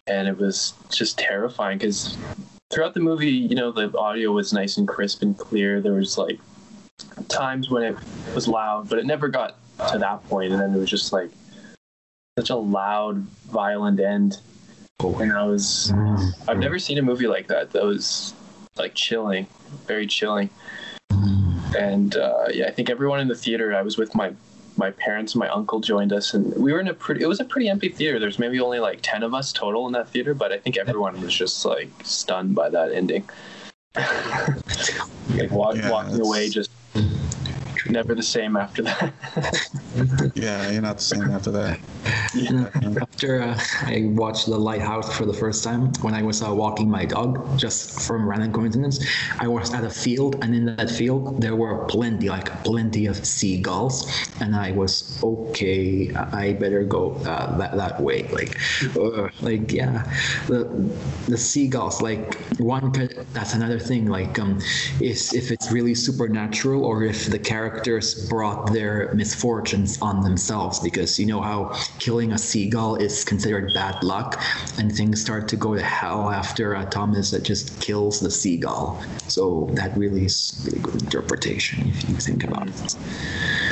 [0.08, 2.18] and it was just terrifying because
[2.72, 5.82] throughout the movie, you know, the audio was nice and crisp and clear.
[5.82, 6.40] There was like
[7.28, 7.98] times when it
[8.34, 9.58] was loud, but it never got
[9.92, 11.30] to that point, and then it was just like
[12.38, 13.18] such a loud,
[13.52, 14.40] violent end.
[15.02, 15.92] and I was
[16.48, 17.72] I've never seen a movie like that.
[17.72, 18.34] That was
[18.76, 19.48] like chilling,
[19.86, 20.50] very chilling.
[21.78, 23.76] And uh, yeah, I think everyone in the theater.
[23.76, 24.34] I was with my
[24.76, 27.22] my parents and my uncle joined us, and we were in a pretty.
[27.22, 28.20] It was a pretty empty theater.
[28.20, 31.20] There's maybe only like ten of us total in that theater, but I think everyone
[31.22, 33.28] was just like stunned by that ending.
[33.96, 36.72] like walk, Yeah, walking away, just
[37.90, 39.14] never the same after that.
[40.36, 41.80] Yeah, you're not the same after that.
[43.02, 46.90] After uh, I watched The Lighthouse for the first time, when I was uh, walking
[46.90, 49.06] my dog, just from random coincidence,
[49.40, 53.24] I was at a field, and in that field there were plenty, like plenty of
[53.26, 54.10] seagulls,
[54.40, 56.14] and I was okay.
[56.16, 58.58] I better go uh, that that way, like,
[58.98, 60.04] uh, like yeah,
[60.48, 60.66] the
[61.28, 62.92] the seagulls, like one.
[62.92, 64.60] Could, that's another thing, like, um,
[65.00, 67.40] is if it's really supernatural or if the
[67.74, 73.74] characters brought their misfortunes on themselves, because you know how killing a seagull is considered
[73.74, 74.42] bad luck,
[74.78, 79.02] and things start to go to hell after uh, Thomas that just kills the seagull.
[79.28, 82.96] So that really is really good interpretation if you think about it.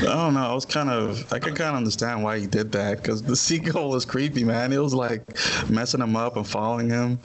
[0.02, 0.50] I don't know.
[0.50, 3.36] I was kind of, I could kind of understand why he did that because the
[3.48, 4.74] seagull was creepy, man.
[4.74, 5.22] It was like
[5.70, 7.20] messing him up and following him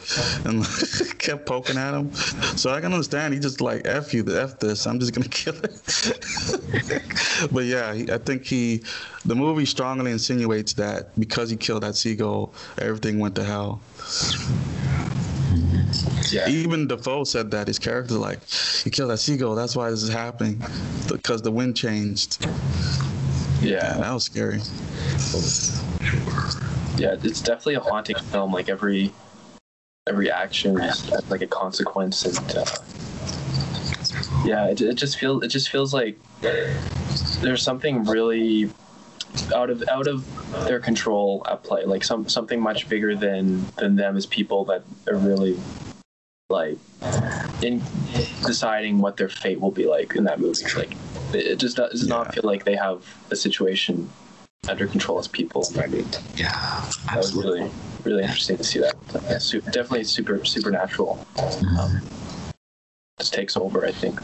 [0.45, 0.67] and
[1.19, 2.13] kept poking at him.
[2.13, 3.33] So I can understand.
[3.33, 4.87] He just like, F you, F this.
[4.87, 6.66] I'm just to kill it.
[7.53, 8.83] but yeah, he, I think he,
[9.25, 13.81] the movie strongly insinuates that because he killed that seagull, everything went to hell.
[16.31, 18.43] yeah, Even Dafoe said that his character's like,
[18.85, 19.55] he killed that seagull.
[19.55, 20.63] That's why this is happening
[21.09, 22.45] because the wind changed.
[23.61, 23.95] yeah.
[23.99, 24.61] That was scary.
[26.99, 29.13] yeah it's definitely a haunting film like every
[30.07, 32.65] every action is like a consequence and uh,
[34.47, 36.19] yeah it, it just feels it just feels like
[37.41, 38.71] there's something really
[39.55, 40.25] out of out of
[40.67, 44.83] their control at play like some something much bigger than than them as people that
[45.09, 45.59] are really
[46.49, 46.79] like
[47.63, 47.83] in
[48.47, 50.65] deciding what their fate will be like in that movie.
[50.77, 50.93] Like
[51.33, 54.09] it it just does, does not feel like they have a situation
[54.69, 55.65] under control as people.
[56.37, 57.71] Yeah, that was really
[58.05, 58.95] really interesting to see that.
[59.29, 61.27] Yeah, su- definitely super supernatural.
[61.39, 62.26] Um, just
[63.25, 64.21] takes over, I think.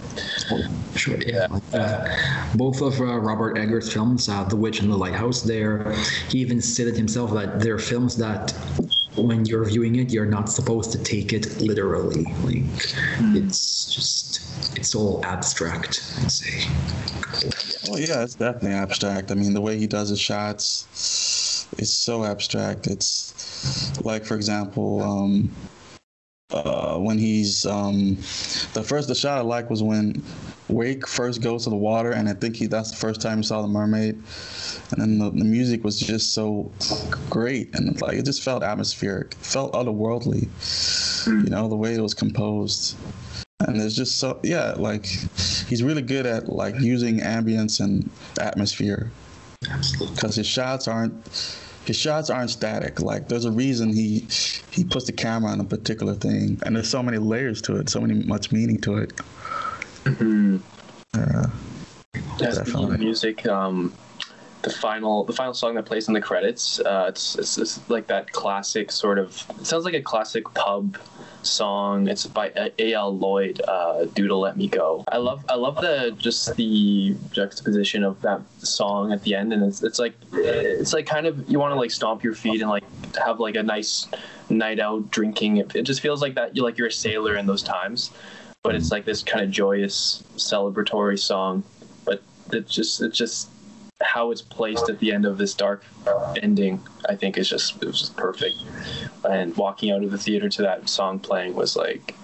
[0.94, 1.46] Sure, yeah.
[1.72, 2.06] Uh,
[2.56, 5.94] both of uh, Robert Eggers' films, uh, The Witch and The Lighthouse, there,
[6.28, 8.52] he even stated himself that they're films that
[9.16, 12.24] when you're viewing it, you're not supposed to take it literally.
[12.44, 12.64] Like,
[13.34, 16.68] it's just, it's all abstract, I'd say.
[17.88, 19.30] Well, yeah, it's definitely abstract.
[19.30, 20.86] I mean, the way he does his shots
[21.78, 22.86] is so abstract.
[22.86, 25.50] It's like, for example, um,
[26.52, 28.16] uh, when he's um,
[28.74, 30.22] the first the shot I like was when
[30.68, 33.42] Wake first goes to the water, and I think he that's the first time he
[33.42, 34.14] saw the mermaid,
[34.90, 36.70] and then the, the music was just so
[37.28, 40.48] great, and like it just felt atmospheric, it felt otherworldly,
[41.26, 42.96] you know, the way it was composed.
[43.60, 49.10] And there's just so yeah like he's really good at like using ambience and atmosphere.
[49.70, 50.16] Absolutely.
[50.16, 51.14] because his shots aren't
[51.86, 53.00] his shots aren't static.
[53.00, 54.26] Like there's a reason he
[54.70, 56.60] he puts the camera on a particular thing.
[56.64, 59.12] And there's so many layers to it so many much meaning to it.
[61.14, 61.46] Uh,
[62.38, 63.92] Yeah, speaking of music, um,
[64.62, 68.06] the final the final song that plays in the credits, uh, it's, it's it's like
[68.06, 69.44] that classic sort of.
[69.60, 70.96] It sounds like a classic pub
[71.46, 72.08] song.
[72.08, 72.92] It's by A.
[72.94, 73.16] L.
[73.16, 78.20] Lloyd, uh, "Doodle Let Me Go." I love I love the just the juxtaposition of
[78.22, 81.72] that song at the end, and it's it's like it's like kind of you want
[81.72, 82.84] to like stomp your feet and like
[83.16, 84.08] have like a nice
[84.48, 85.58] night out drinking.
[85.58, 88.10] It, it just feels like that you like you're a sailor in those times,
[88.62, 91.64] but it's like this kind of joyous celebratory song.
[92.04, 92.22] But
[92.52, 93.48] it just it just
[94.02, 95.84] how it's placed at the end of this dark
[96.42, 98.56] ending, I think is just it was just perfect.
[99.28, 102.14] And walking out of the theater to that song playing was like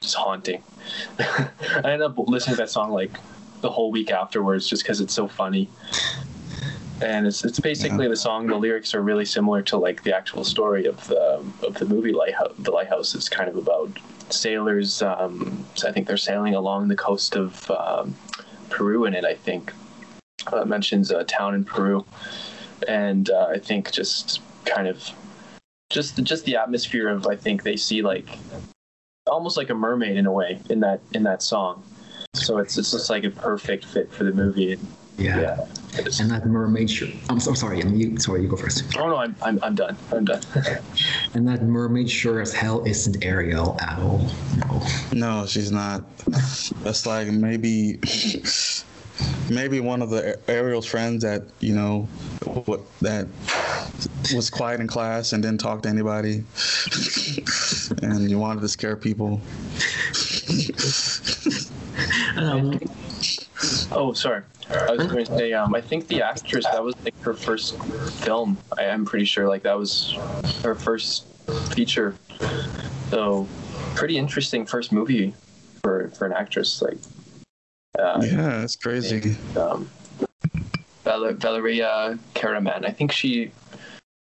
[0.00, 0.62] just haunting.
[1.18, 1.50] I
[1.84, 3.12] ended up listening to that song like
[3.60, 5.68] the whole week afterwards just because it's so funny.
[7.02, 8.46] And it's, it's basically the song.
[8.46, 12.12] The lyrics are really similar to like the actual story of the of the movie
[12.12, 12.52] Lighthouse.
[12.58, 13.90] The Lighthouse is kind of about
[14.30, 15.02] sailors.
[15.02, 18.14] Um, I think they're sailing along the coast of um,
[18.70, 19.24] Peru in it.
[19.24, 19.72] I think
[20.52, 22.04] uh, mentions a town in Peru,
[22.88, 25.08] and uh, I think just kind of
[25.90, 28.28] just just the atmosphere of I think they see like
[29.26, 31.82] almost like a mermaid in a way in that in that song.
[32.34, 34.78] So it's it's just like a perfect fit for the movie.
[35.16, 35.40] Yeah.
[35.40, 35.66] Yeah.
[36.18, 37.08] And that mermaid sure.
[37.30, 37.80] I'm so sorry.
[37.80, 38.18] I'm you.
[38.18, 38.96] Sorry, you go first.
[38.98, 39.96] Oh no, I'm I'm, I'm done.
[40.12, 40.42] I'm done.
[41.34, 44.28] And that mermaid sure as hell isn't Ariel at all.
[44.56, 44.82] No.
[45.12, 46.04] no she's not
[46.82, 48.00] that's like maybe
[49.50, 52.08] maybe one of the ariel's friends that you know
[52.66, 53.26] what that
[54.34, 56.44] was quiet in class and didn't talk to anybody,
[58.02, 59.40] and you wanted to scare people.
[62.36, 62.78] um,
[63.92, 64.42] oh, sorry.
[64.70, 67.78] I was going to say, um, I think the actress that was like her first
[68.24, 68.56] film.
[68.78, 70.12] I am pretty sure, like that was
[70.62, 71.26] her first
[71.74, 72.16] feature.
[73.10, 73.46] So,
[73.94, 75.34] pretty interesting first movie
[75.82, 76.80] for for an actress.
[76.80, 76.98] Like,
[77.98, 79.36] uh, yeah, that's crazy.
[79.56, 79.90] Um,
[81.04, 82.84] Val- Valeria Karaman.
[82.84, 83.52] I think she,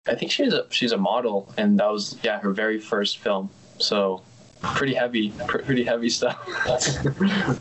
[0.07, 3.51] I think she's a she's a model, and that was yeah her very first film.
[3.79, 4.23] So,
[4.63, 6.39] pretty heavy, pretty heavy stuff.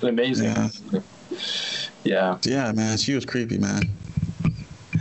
[0.04, 0.46] amazing.
[0.46, 0.70] Yeah.
[2.04, 2.38] Yeah.
[2.44, 3.84] Yeah, man, she was creepy, man.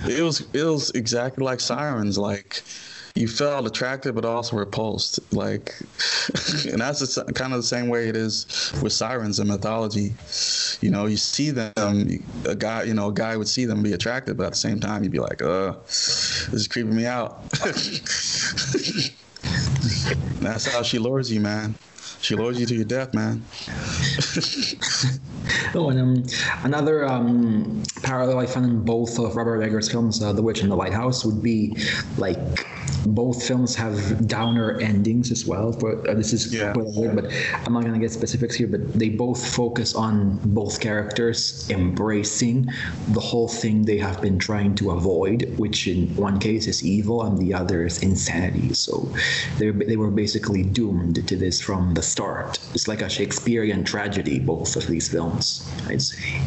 [0.09, 2.62] It was it was exactly like Sirens, like
[3.15, 5.75] you felt attracted but also repulsed, like,
[6.71, 10.15] and that's kind of the same way it is with Sirens in mythology.
[10.81, 11.73] You know, you see them,
[12.47, 14.81] a guy, you know, a guy would see them be attracted, but at the same
[14.81, 17.51] time, you'd be like, uh, this is creeping me out.
[20.41, 21.75] that's how she lures you, man.
[22.23, 23.45] She lures you to your death, man.
[25.75, 26.25] oh, and um,
[26.62, 30.70] another um, parallel I found in both of Robert Eggers' films, uh, The Witch and
[30.70, 31.77] the Lighthouse, would be
[32.18, 32.39] like
[33.07, 35.73] both films have downer endings as well.
[35.73, 36.73] For uh, this is yeah.
[36.73, 36.87] but
[37.64, 38.68] I'm not gonna get specifics here.
[38.68, 42.68] But they both focus on both characters embracing
[43.09, 47.23] the whole thing they have been trying to avoid, which in one case is evil
[47.23, 48.75] and the other is insanity.
[48.75, 49.12] So
[49.59, 52.59] they they were basically doomed to this from the start.
[52.75, 56.41] It's like a Shakespearean tragedy, both of these films, I'd say.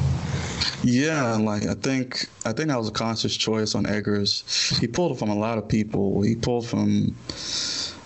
[0.84, 4.43] Yeah, like I think I think that was a conscious choice on Eggers.
[4.80, 6.22] He pulled from a lot of people.
[6.22, 7.16] He pulled from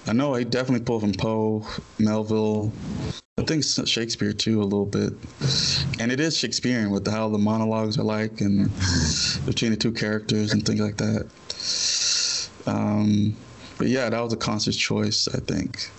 [0.07, 1.67] I know he definitely pulled from Poe,
[1.99, 2.71] Melville.
[3.37, 5.13] I think Shakespeare too a little bit,
[5.99, 8.71] and it is Shakespearean with how the monologues are like and
[9.45, 11.27] between the two characters and things like that.
[12.65, 13.35] Um,
[13.77, 15.89] but yeah, that was a conscious choice, I think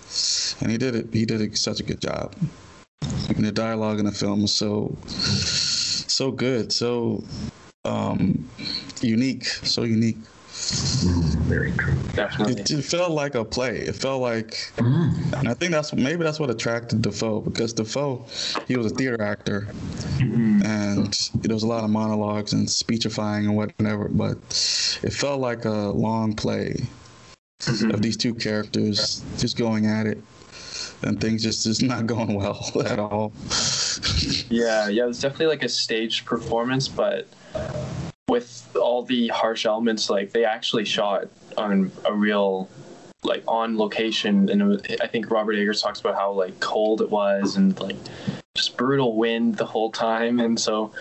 [0.60, 1.08] and he did it.
[1.12, 2.34] He did such a good job.
[3.28, 7.24] And the dialogue in the film was so so good, so
[7.84, 8.48] um,
[9.00, 10.18] unique, so unique.
[11.46, 11.94] very true.
[12.14, 12.60] Definitely.
[12.60, 13.78] It, it, felt like a play.
[13.78, 15.38] It felt like, mm.
[15.38, 18.26] and I think that's maybe that's what attracted Dafoe because Dafoe,
[18.68, 19.68] he was a theater actor,
[20.18, 20.62] mm-hmm.
[20.64, 24.08] and there was a lot of monologues and speechifying and whatever.
[24.08, 24.36] But
[25.02, 26.76] it felt like a long play
[27.60, 27.90] mm-hmm.
[27.90, 30.18] of these two characters just going at it
[31.02, 33.32] and things just is not going well at all.
[34.48, 37.26] yeah, yeah, it's definitely like a staged performance, but
[38.28, 42.68] with all the harsh elements, like they actually shot on a real,
[43.22, 47.56] like on location, and I think Robert Eggers talks about how like cold it was
[47.56, 47.96] and like
[48.54, 50.92] just brutal wind the whole time, and so.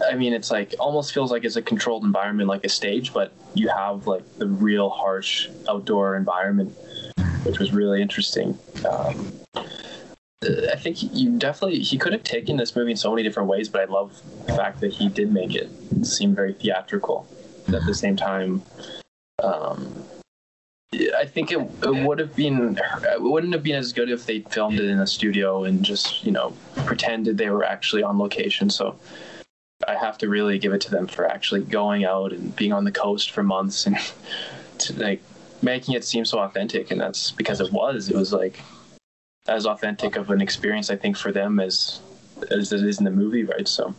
[0.00, 3.32] I mean, it's like almost feels like it's a controlled environment, like a stage, but
[3.54, 6.76] you have like the real harsh outdoor environment
[7.48, 8.58] which was really interesting.
[8.88, 9.32] Um,
[10.44, 13.68] I think you definitely he could have taken this movie in so many different ways,
[13.68, 15.70] but I love the fact that he did make it
[16.04, 17.26] seem very theatrical.
[17.68, 18.62] At the same time,
[19.42, 20.04] um,
[20.94, 24.40] I think it, it would have been it wouldn't have been as good if they
[24.40, 26.54] filmed it in a studio and just you know
[26.86, 28.70] pretended they were actually on location.
[28.70, 28.96] So
[29.86, 32.82] I have to really give it to them for actually going out and being on
[32.82, 33.96] the coast for months and
[34.78, 35.22] to like
[35.62, 38.08] making it seem so authentic, and that's because it was.
[38.08, 38.60] It was like
[39.46, 42.00] as authentic of an experience, I think, for them as
[42.50, 43.68] as it is in the movie, right?
[43.68, 43.94] So.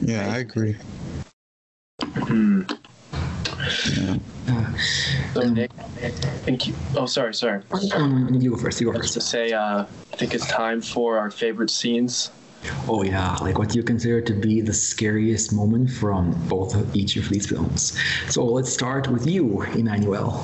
[0.00, 0.76] Yeah, I agree.
[2.02, 2.62] Hmm.
[3.96, 4.74] Yeah.
[5.34, 5.70] So Nick,
[6.42, 6.74] thank you.
[6.96, 7.62] Oh, sorry, sorry.
[7.92, 8.80] You go first.
[8.80, 9.14] You go first.
[9.14, 12.32] To say, uh, I think it's time for our favorite scenes.
[12.88, 16.94] Oh yeah, like what do you consider to be the scariest moment from both of
[16.94, 17.98] each of these films.
[18.28, 20.40] So let's start with you, Emmanuel.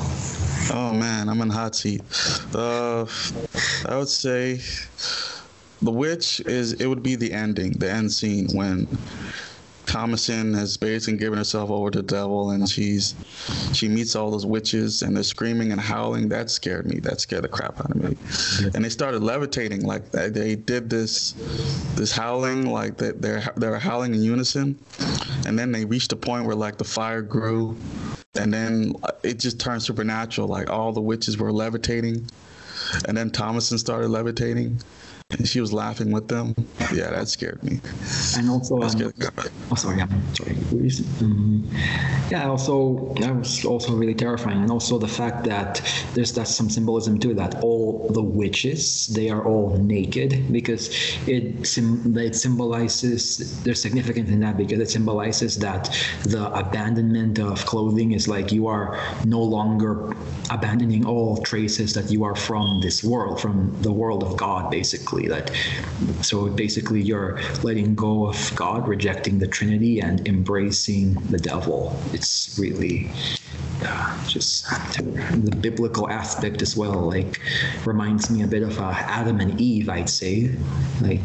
[0.72, 2.02] Oh man, I'm in hot seat.
[2.54, 3.06] Uh,
[3.88, 4.60] I would say
[5.82, 8.86] the witch is it would be the ending, the end scene when
[9.86, 13.14] Thomasin has basically given herself over to the devil, and she's
[13.72, 16.28] she meets all those witches, and they're screaming and howling.
[16.28, 16.98] That scared me.
[17.00, 18.16] That scared the crap out of me.
[18.74, 20.10] And they started levitating like.
[20.10, 21.32] They did this
[21.94, 23.22] this howling like that.
[23.22, 24.78] They're they're howling in unison,
[25.46, 27.76] and then they reached a point where like the fire grew,
[28.34, 30.48] and then uh, it just turned supernatural.
[30.48, 32.28] Like all the witches were levitating,
[33.06, 34.78] and then Thomasin started levitating
[35.30, 36.54] and she was laughing with them.
[36.92, 37.80] Yeah, that scared me.
[38.36, 39.66] And also, um, scared the crap out of me.
[39.72, 40.56] oh sorry, yeah, sorry.
[41.20, 41.68] Um,
[42.30, 45.82] yeah, also that was also really terrifying, and also the fact that
[46.14, 50.88] there's that some symbolism too that all the witches they are all naked because
[51.26, 55.84] it sim- it symbolizes there's significance in that because it symbolizes that
[56.24, 60.14] the abandonment of clothing is like you are no longer
[60.50, 65.25] abandoning all traces that you are from this world, from the world of God, basically.
[65.28, 65.52] That
[66.22, 71.98] so basically you're letting go of God, rejecting the Trinity, and embracing the devil.
[72.12, 73.10] It's really
[73.84, 77.00] uh, just the biblical aspect as well.
[77.00, 77.40] Like
[77.84, 80.50] reminds me a bit of uh, Adam and Eve, I'd say.
[81.00, 81.20] Like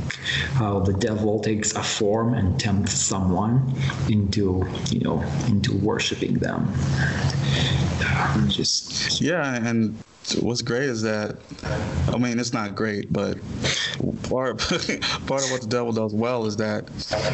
[0.54, 3.74] how the devil takes a form and tempts someone
[4.10, 6.68] into you know into worshiping them.
[8.04, 9.97] Uh, just Yeah, and
[10.39, 11.38] what's great is that
[12.07, 13.38] I mean it's not great, but
[14.30, 14.59] part
[15.28, 16.89] part of what the devil does well is that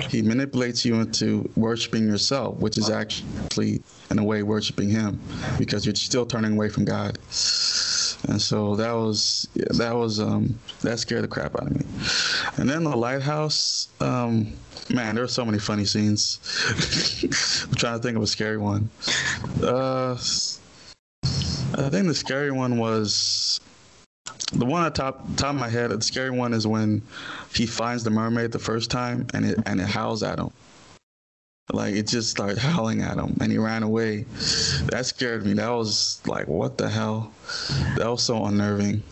[0.10, 5.20] he manipulates you into worshiping yourself, which is actually in a way worshiping him
[5.58, 7.18] because you're still turning away from God.
[8.30, 11.86] And so that was that was um that scared the crap out of me.
[12.58, 14.54] And then the lighthouse, um,
[14.90, 16.40] man, there were so many funny scenes.
[17.68, 18.90] I'm trying to think of a scary one.
[19.62, 20.18] Uh
[21.76, 23.60] I think the scary one was
[24.54, 25.92] the one at top top of my head.
[25.92, 27.02] The scary one is when
[27.54, 30.50] he finds the mermaid the first time and it and it howls at him.
[31.74, 34.24] Like it just started howling at him and he ran away.
[34.92, 35.54] That scared me.
[35.54, 37.32] That was like what the hell?
[37.98, 39.04] That was so unnerving.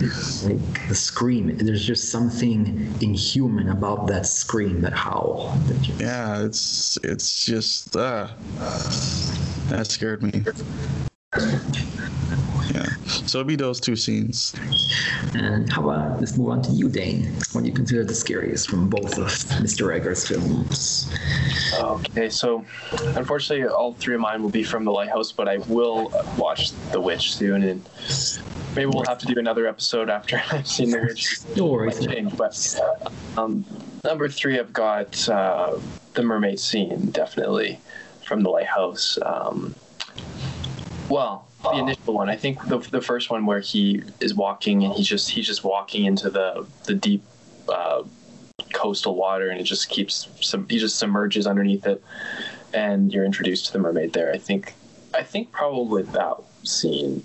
[0.00, 1.56] like the scream.
[1.56, 5.56] There's just something inhuman about that scream, that howl.
[5.68, 8.28] That you- Yeah, it's it's just uh
[9.68, 10.42] that scared me.
[12.72, 12.86] Yeah.
[13.26, 14.54] So it'd be those two scenes.
[15.34, 17.24] And how about let's move on to you, Dane?
[17.52, 19.26] What do you consider the scariest from both of
[19.60, 19.94] Mr.
[19.94, 21.12] Eggers' films?
[21.80, 22.64] Okay, so
[23.16, 27.00] unfortunately, all three of mine will be from The Lighthouse, but I will watch The
[27.00, 27.88] Witch soon, and
[28.74, 31.38] maybe we'll have to do another episode after I've seen The Witch.
[31.56, 32.00] No worries.
[32.00, 32.80] Might change, but
[33.36, 33.64] um,
[34.04, 35.78] number three, I've got uh,
[36.14, 37.80] the mermaid scene, definitely
[38.24, 39.18] from The Lighthouse.
[39.22, 39.74] Um,
[41.08, 44.92] well, the initial one, I think the, the first one where he is walking and
[44.92, 47.24] he's just he's just walking into the the deep
[47.68, 48.02] uh,
[48.72, 52.02] coastal water and it just keeps some he just submerges underneath it
[52.74, 54.32] and you're introduced to the mermaid there.
[54.32, 54.74] I think
[55.14, 57.24] I think probably that scene.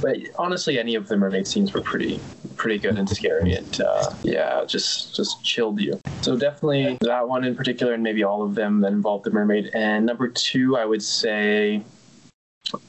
[0.00, 2.20] But honestly, any of the mermaid scenes were pretty
[2.56, 5.98] pretty good and scary, and uh, yeah, just just chilled you.
[6.20, 9.70] So definitely that one in particular, and maybe all of them that involved the mermaid.
[9.74, 11.82] And number two, I would say,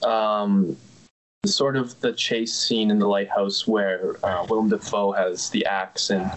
[0.04, 0.76] um,
[1.46, 6.10] sort of the chase scene in the lighthouse where uh, Willem Dafoe has the axe
[6.10, 6.30] and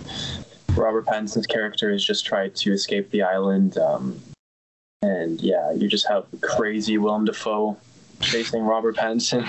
[0.74, 3.76] Robert Pattinson's character has just tried to escape the island.
[3.78, 4.20] Um,
[5.02, 7.76] and yeah, you just have crazy Willem Dafoe
[8.20, 9.44] chasing Robert Pattinson.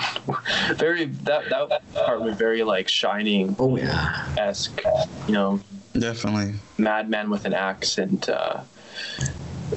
[0.76, 4.26] very that that part was very like Shining Oh yeah.
[4.36, 4.80] esque,
[5.28, 5.60] you know,
[5.96, 6.54] Definitely.
[6.76, 8.62] madman with an axe, and uh,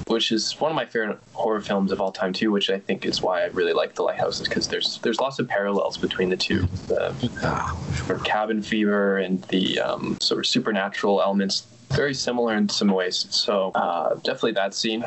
[0.07, 2.51] which is one of my favorite horror films of all time too.
[2.51, 5.39] Which I think is why I really like The Lighthouse, is because there's there's lots
[5.39, 6.67] of parallels between the two.
[6.87, 7.13] The
[7.43, 7.75] Ah,
[8.05, 12.89] sort of cabin fever and the um, sort of supernatural elements very similar in some
[12.89, 13.27] ways.
[13.29, 15.03] So uh, definitely that scene.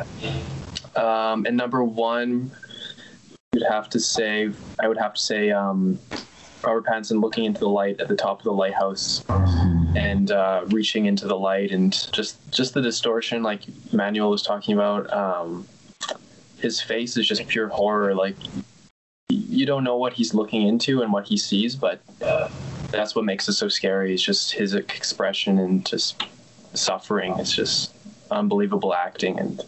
[0.97, 2.53] Um, and number one,
[3.53, 4.51] you'd have to say
[4.81, 5.99] I would have to say um,
[6.63, 9.25] Robert Pattinson looking into the light at the top of the lighthouse
[9.97, 14.75] and uh, reaching into the light and just just the distortion like Manuel was talking
[14.75, 15.13] about.
[15.13, 15.67] Um,
[16.59, 18.15] his face is just pure horror.
[18.15, 18.37] Like
[19.29, 22.49] you don't know what he's looking into and what he sees, but uh,
[22.91, 24.15] that's what makes it so scary.
[24.15, 26.23] Is just his expression and just
[26.75, 27.39] suffering.
[27.39, 27.95] It's just
[28.31, 29.61] unbelievable acting and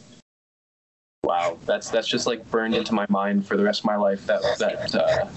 [1.24, 4.26] wow, that's that's just like burned into my mind for the rest of my life.
[4.26, 5.28] That that uh,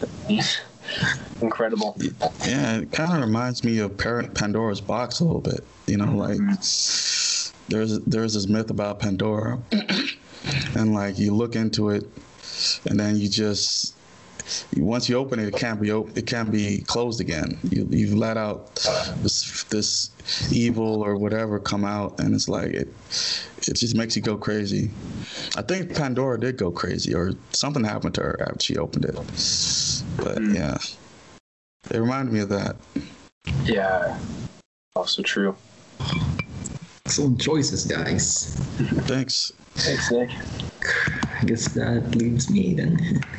[1.41, 1.97] incredible.
[2.45, 5.63] Yeah, it kind of reminds me of Pandora's box a little bit.
[5.87, 7.53] You know, like mm-hmm.
[7.69, 9.59] there's there's this myth about Pandora,
[10.75, 12.05] and like you look into it,
[12.85, 13.95] and then you just
[14.77, 17.57] once you open it, it can't be op- it can't be closed again.
[17.69, 18.75] You you've let out
[19.21, 20.11] this this
[20.51, 22.87] evil or whatever come out, and it's like it
[23.57, 24.91] it just makes you go crazy.
[25.57, 29.15] I think Pandora did go crazy, or something happened to her after she opened it.
[30.17, 30.55] But hmm.
[30.55, 30.77] yeah,
[31.91, 32.75] it reminded me of that.
[33.63, 34.17] Yeah,
[34.95, 35.55] also true.
[37.05, 38.55] excellent choices, guys.
[39.07, 39.51] Thanks.
[39.75, 40.29] Thanks, Nick.
[41.45, 42.99] Guess that leaves me then.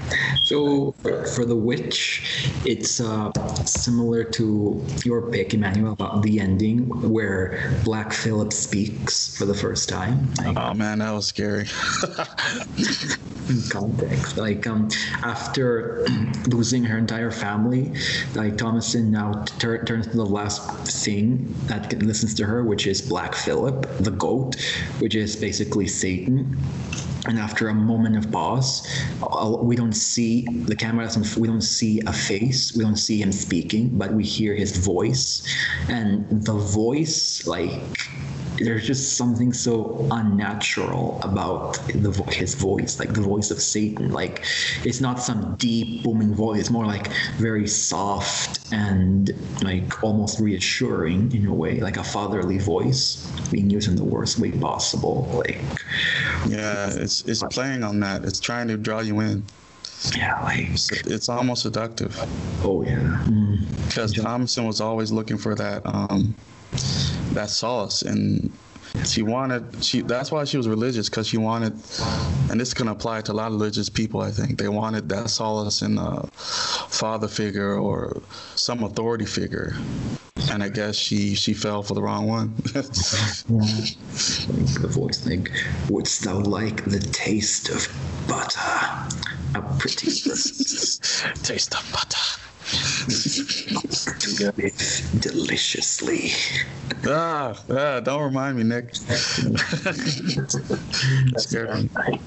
[0.44, 3.32] So for, for the witch, it's uh,
[3.64, 9.88] similar to your pick, Emmanuel, about the ending where Black Phillip speaks for the first
[9.88, 10.32] time.
[10.44, 11.66] Like, Oh man, that was scary.
[13.48, 14.36] in context.
[14.36, 14.88] Like um,
[15.24, 16.07] after
[16.46, 17.92] losing her entire family,
[18.34, 20.70] like Thomasin now tur- turns to the last
[21.04, 24.54] thing that listens to her, which is Black Phillip, the goat,
[25.00, 26.57] which is basically Satan.
[27.27, 28.87] And after a moment of pause,
[29.22, 31.37] uh, we don't see the camera doesn't.
[31.37, 32.74] We don't see a face.
[32.77, 35.43] We don't see him speaking, but we hear his voice,
[35.89, 37.72] and the voice like
[38.59, 44.11] there's just something so unnatural about the vo- his voice like the voice of satan
[44.11, 44.44] like
[44.84, 49.30] it's not some deep booming voice it's more like very soft and
[49.62, 54.38] like almost reassuring in a way like a fatherly voice being used in the worst
[54.38, 55.61] way possible like
[56.48, 58.24] Yeah, it's it's playing on that.
[58.24, 59.44] It's trying to draw you in.
[60.16, 62.16] yeah like It's, it's almost seductive
[62.64, 63.59] oh yeah mm.
[63.86, 66.34] because Thomasin was always looking for that um
[67.37, 68.51] that solace and
[69.05, 71.72] she wanted she that's why she was religious because she wanted
[72.51, 74.59] and this can apply to a lot of religious people i think.
[74.59, 78.22] They wanted that solace in a father figure or
[78.55, 79.74] some authority figure.
[80.51, 82.55] And i guess she she fell for the wrong one.
[84.82, 85.51] The voice like
[85.91, 87.80] wouldst thou like the taste of
[88.28, 88.61] butter?
[89.55, 90.11] A pretty
[91.51, 92.45] taste of butter
[95.20, 96.32] deliciously.
[97.06, 98.94] Ah, ah don't remind me nick.
[101.36, 102.20] Scared me like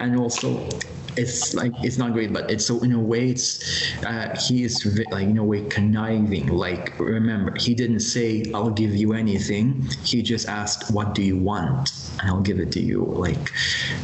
[0.00, 0.68] and also
[1.16, 4.84] it's like it's not great but it's so in a way it's uh, he is
[5.10, 6.48] like in a way conniving.
[6.48, 9.82] Like remember he didn't say i'll give you anything.
[10.04, 11.92] He just asked what do you want?
[12.20, 13.04] And i'll give it to you.
[13.04, 13.52] Like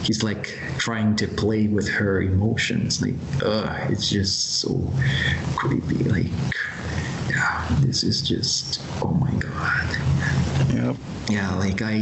[0.03, 3.03] he's like trying to play with her emotions.
[3.03, 3.15] Like
[3.91, 4.93] it's just so
[5.57, 6.05] creepy.
[6.05, 6.33] Like
[7.29, 9.97] yeah this is just oh my god.
[10.75, 10.97] Yep
[11.31, 11.95] yeah like i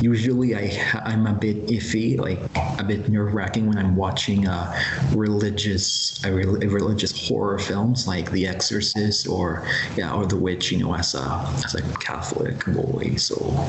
[0.00, 0.70] usually i
[1.04, 2.38] i'm a bit iffy like
[2.78, 4.72] a bit nerve-wracking when i'm watching uh
[5.12, 10.94] religious rel- religious horror films like the exorcist or yeah or the witch you know
[10.94, 13.14] as a as a catholic boy.
[13.16, 13.68] So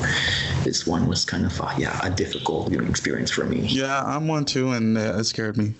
[0.64, 3.66] this one was kind of a, yeah a difficult viewing experience for me.
[3.68, 5.74] Yeah i'm one too and uh, it scared me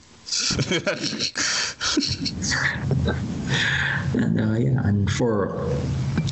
[4.14, 5.68] And uh, yeah, and for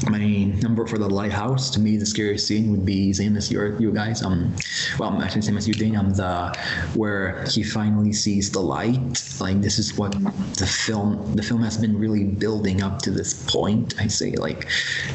[0.09, 3.81] my number for the lighthouse, to me the scariest scene would be same as your
[3.81, 4.23] you guys.
[4.23, 4.55] Um,
[4.99, 5.97] well, actually the same as you, Dane.
[5.97, 6.57] Um, the
[6.95, 9.25] where he finally sees the light.
[9.41, 13.33] Like this is what the film the film has been really building up to this
[13.51, 13.95] point.
[14.01, 14.69] I say like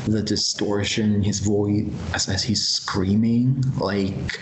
[0.05, 4.39] the distortion his voice as, as he's screaming, like,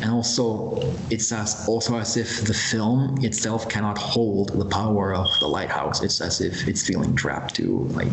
[0.00, 0.80] and also
[1.10, 6.02] it's as also as if the film itself cannot hold the power of the lighthouse.
[6.02, 7.86] It's as if it's feeling trapped too.
[7.90, 8.08] Like,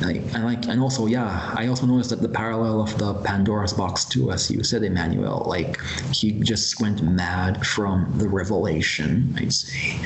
[0.00, 3.72] like and like and also yeah, I also noticed that the parallel of the Pandora's
[3.72, 5.44] box too, as you said, Emmanuel.
[5.46, 5.80] Like
[6.12, 9.34] he just went mad from the revelation.
[9.38, 10.00] I'd say,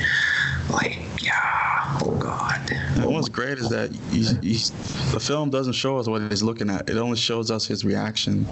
[0.69, 2.61] like yeah, oh god.
[2.71, 4.71] And what's great is that he's, he's,
[5.11, 6.89] the film doesn't show us what he's looking at.
[6.89, 8.45] It only shows us his reaction,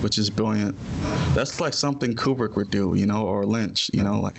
[0.00, 0.76] which is brilliant.
[1.34, 4.36] That's like something Kubrick would do, you know, or Lynch, you know, like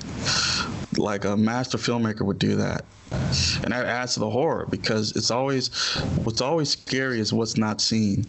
[0.97, 2.85] like a master filmmaker would do that.
[3.63, 5.69] And that adds to the horror because it's always
[6.23, 8.25] what's always scary is what's not seen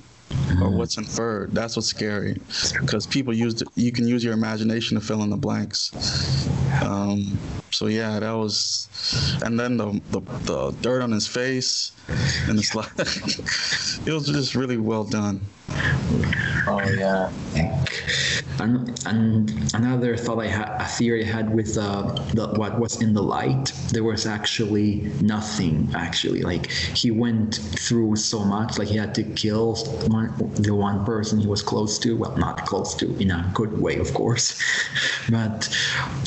[0.60, 1.52] or what's inferred.
[1.52, 2.38] That's what's scary
[2.80, 5.92] because people use the, you can use your imagination to fill in the blanks.
[6.82, 7.38] Um,
[7.70, 8.88] so yeah, that was,
[9.44, 11.92] and then the, the the dirt on his face,
[12.48, 15.40] and it's like it was just really well done.
[16.66, 17.30] Oh yeah.
[18.58, 22.02] And, and another thought I had, a theory I had with uh,
[22.34, 25.88] the, what was in the light, there was actually nothing.
[25.94, 29.76] Actually, like he went through so much, like he had to kill
[30.08, 32.16] one, the one person he was close to.
[32.16, 34.60] Well, not close to in a good way, of course,
[35.30, 35.68] but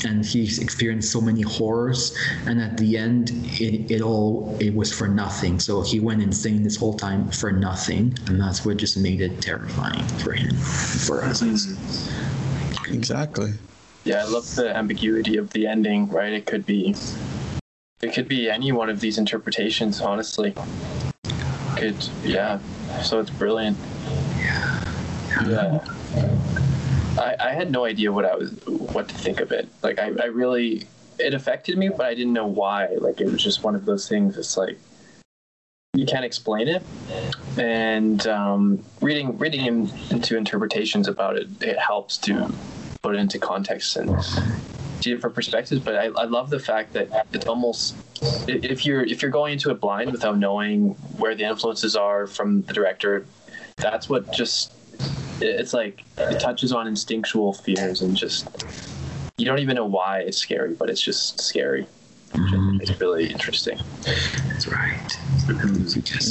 [0.05, 2.15] and he experienced so many horrors,
[2.45, 5.59] and at the end, it, it all it was for nothing.
[5.59, 9.41] So he went insane this whole time for nothing, and that's what just made it
[9.41, 11.41] terrifying for him, for us.
[12.93, 13.53] Exactly.
[14.03, 16.33] Yeah, I love the ambiguity of the ending, right?
[16.33, 16.95] It could be
[18.01, 20.55] it could be any one of these interpretations, honestly.
[21.75, 22.59] Could yeah.
[23.03, 23.77] So it's brilliant.
[24.37, 25.01] Yeah.
[25.45, 25.85] Yeah.
[27.18, 29.68] I, I had no idea what I was what to think of it.
[29.84, 30.88] Like I, I really
[31.18, 32.88] it affected me, but I didn't know why.
[32.88, 34.80] Like it was just one of those things it's like
[35.93, 36.84] you can't explain it.
[37.57, 42.53] And um, reading reading into interpretations about it, it helps to
[43.01, 44.15] put it into context and
[45.01, 45.81] different perspectives.
[45.81, 47.95] But I, I love the fact that it's almost
[48.47, 52.61] if you're if you're going into it blind without knowing where the influences are from
[52.63, 53.26] the director,
[53.77, 54.73] that's what just
[55.41, 58.47] it's like it touches on instinctual fears and just
[59.38, 61.88] you don't even know why it's scary, but it's just scary.
[62.31, 62.68] Mhm.
[62.81, 63.77] It's really interesting.
[64.47, 65.19] That's right.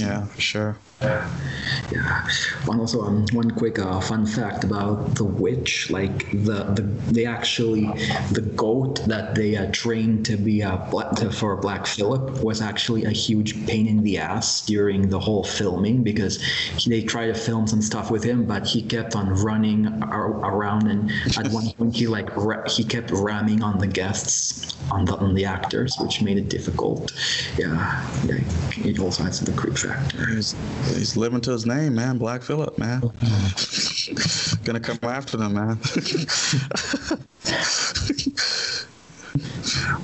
[0.00, 0.76] Yeah, for sure.
[1.00, 2.28] Yeah.
[2.64, 7.24] One also um, one quick uh, fun fact about the witch, like the, the they
[7.24, 7.86] actually
[8.32, 12.60] the goat that they uh, trained to be a black to, for Black Phillip was
[12.60, 17.28] actually a huge pain in the ass during the whole filming because he, they tried
[17.28, 21.48] to film some stuff with him, but he kept on running ar- around and at
[21.52, 25.44] one point he like ra- he kept ramming on the guests on the on the
[25.44, 27.12] actors, which made difficult.
[27.58, 28.40] Yeah, yeah.
[28.76, 30.26] It also adds to the creep factor.
[30.26, 30.54] He's,
[30.94, 32.18] he's living to his name, man.
[32.18, 33.00] Black Phillip, man.
[34.64, 35.78] Gonna come after them, man.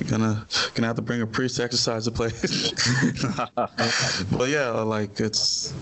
[0.09, 2.71] gonna gonna have to bring a priest to exercise the place.
[4.31, 5.73] but yeah, like it's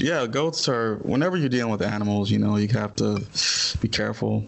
[0.00, 0.96] yeah, goats are.
[0.96, 3.24] Whenever you're dealing with animals, you know, you have to
[3.80, 4.44] be careful.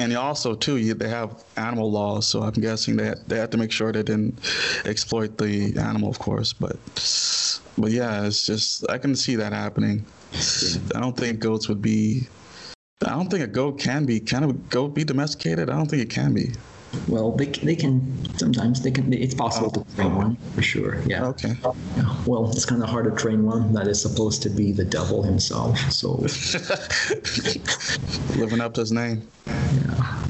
[0.00, 3.56] And also too, you, they have animal laws, so I'm guessing that they have to
[3.56, 4.38] make sure they didn't
[4.84, 6.52] exploit the animal, of course.
[6.52, 6.76] But
[7.76, 10.04] but yeah, it's just I can see that happening.
[10.94, 12.28] I don't think goats would be.
[13.04, 14.20] I don't think a goat can be.
[14.20, 15.70] Can a goat be domesticated?
[15.70, 16.52] I don't think it can be.
[17.06, 18.02] Well, they, they can
[18.38, 19.12] sometimes they can.
[19.12, 21.00] It's possible to train one for sure.
[21.06, 21.26] Yeah.
[21.28, 21.54] Okay.
[21.96, 22.14] Yeah.
[22.26, 25.22] Well, it's kind of hard to train one that is supposed to be the devil
[25.22, 25.78] himself.
[25.92, 26.08] So
[28.38, 29.28] Living up to his name.
[29.46, 30.24] yeah.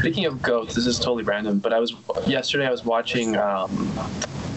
[0.00, 1.94] Speaking of goats, this is totally random, but I was
[2.26, 3.36] yesterday I was watching.
[3.36, 3.92] Um,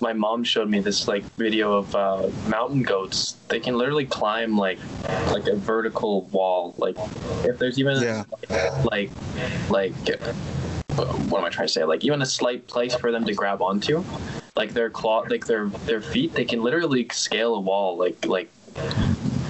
[0.02, 3.34] my mom showed me this like video of uh, mountain goats.
[3.50, 4.80] They can literally climb like
[5.28, 6.76] like a vertical wall.
[6.78, 6.96] Like
[7.46, 8.24] if there's even Yeah.
[8.86, 9.12] like
[9.70, 10.34] like uh,
[11.06, 11.84] what am I trying to say?
[11.84, 14.04] Like even a slight place for them to grab onto,
[14.56, 17.98] like their claw, like their their feet, they can literally scale a wall.
[17.98, 18.50] Like like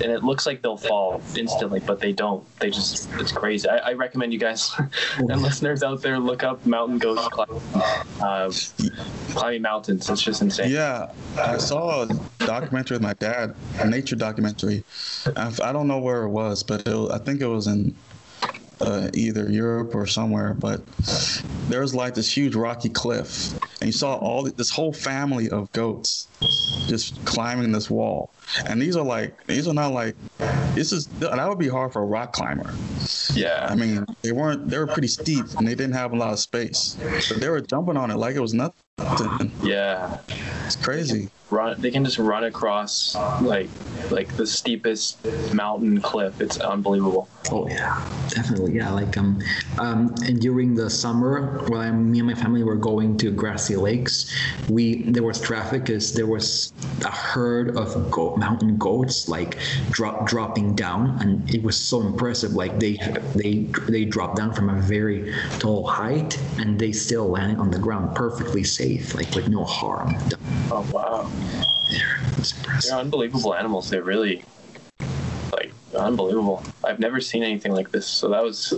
[0.02, 2.46] and it looks like they'll fall instantly, but they don't.
[2.60, 3.68] They just, it's crazy.
[3.68, 4.72] I, I recommend you guys
[5.18, 7.62] and listeners out there look up mountain ghost climbing,
[8.22, 8.52] uh,
[9.32, 10.10] climbing mountains.
[10.10, 10.72] It's just insane.
[10.72, 12.08] Yeah, I saw a
[12.40, 14.84] documentary with my dad, a nature documentary.
[15.36, 17.96] I, don't know where it was, but it, I think it was in
[18.81, 20.53] uh, either Europe or somewhere.
[20.53, 20.81] But
[21.69, 25.72] there was like this huge rocky cliff, and you saw all this whole family of
[25.72, 26.27] goats
[26.88, 28.31] just climbing this wall.
[28.65, 30.15] And these are like these are not like
[30.73, 32.73] this is that would be hard for a rock climber.
[33.34, 33.68] Yeah.
[33.69, 36.39] I mean, they weren't they were pretty steep and they didn't have a lot of
[36.39, 36.97] space,
[37.30, 38.73] but they were jumping on it like it was nothing.
[39.61, 40.19] Yeah.
[40.65, 41.30] It's crazy.
[41.52, 41.82] Run.
[41.82, 43.70] They can just run across like
[44.12, 45.18] like the steepest
[45.54, 46.42] mountain cliff.
[46.42, 47.28] It's unbelievable.
[47.52, 48.76] Oh yeah, definitely.
[48.76, 49.42] Yeah, like um,
[49.80, 53.76] um, and during the summer, while I, me and my family were going to Grassi
[53.76, 54.32] Lakes,
[54.70, 56.72] we there was traffic because there was
[57.04, 59.58] a herd of goat, mountain goats like
[59.90, 62.52] drop dropping down, and it was so impressive.
[62.52, 62.98] Like they
[63.36, 67.80] they they dropped down from a very tall height, and they still landed on the
[67.80, 70.16] ground perfectly safe, like with no harm.
[70.72, 71.30] Oh wow.
[71.91, 72.90] It was impressive.
[72.91, 73.90] They're unbelievable animals.
[73.90, 74.44] They're really
[75.52, 76.64] like unbelievable.
[76.84, 78.07] I've never seen anything like this.
[78.07, 78.74] So that was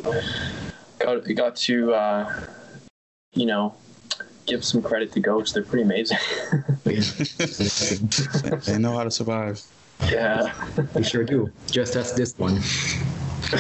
[1.00, 2.44] got got to uh,
[3.34, 3.76] you know
[4.46, 5.52] give some credit to goats.
[5.52, 6.18] They're pretty amazing.
[6.84, 9.62] they know how to survive.
[10.12, 10.54] yeah.
[10.94, 11.52] They sure do.
[11.70, 12.60] Just ask this one.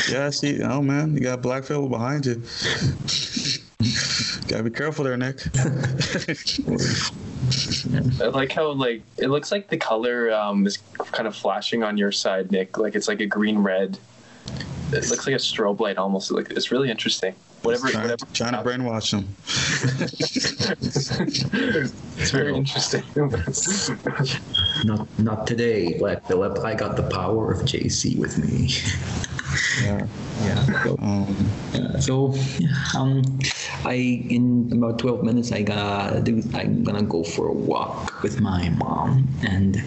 [0.09, 2.35] Yeah, I see, oh man, you got Black Phillip behind you.
[4.47, 5.37] Gotta be careful there, Nick.
[8.21, 10.77] I like how like it looks like the color um, is
[11.11, 12.77] kind of flashing on your side, Nick.
[12.77, 13.97] Like it's like a green red.
[14.91, 16.31] It looks like a strobe light almost.
[16.31, 17.33] Like it's really interesting.
[17.61, 17.89] Whatever.
[17.89, 18.25] trying, whatever.
[18.33, 19.27] trying to brainwash them.
[22.19, 23.03] it's very interesting.
[24.83, 26.59] Not not today, Black Phillip.
[26.59, 28.69] I got the power of JC with me.
[29.83, 30.07] Yeah.
[30.43, 30.65] Yeah.
[30.83, 31.35] So, Um,
[31.73, 32.33] yeah, so
[32.97, 33.21] um,
[33.85, 35.61] I in about twelve minutes I
[36.23, 36.41] do.
[36.53, 39.83] I'm gonna go for a walk with my mom, and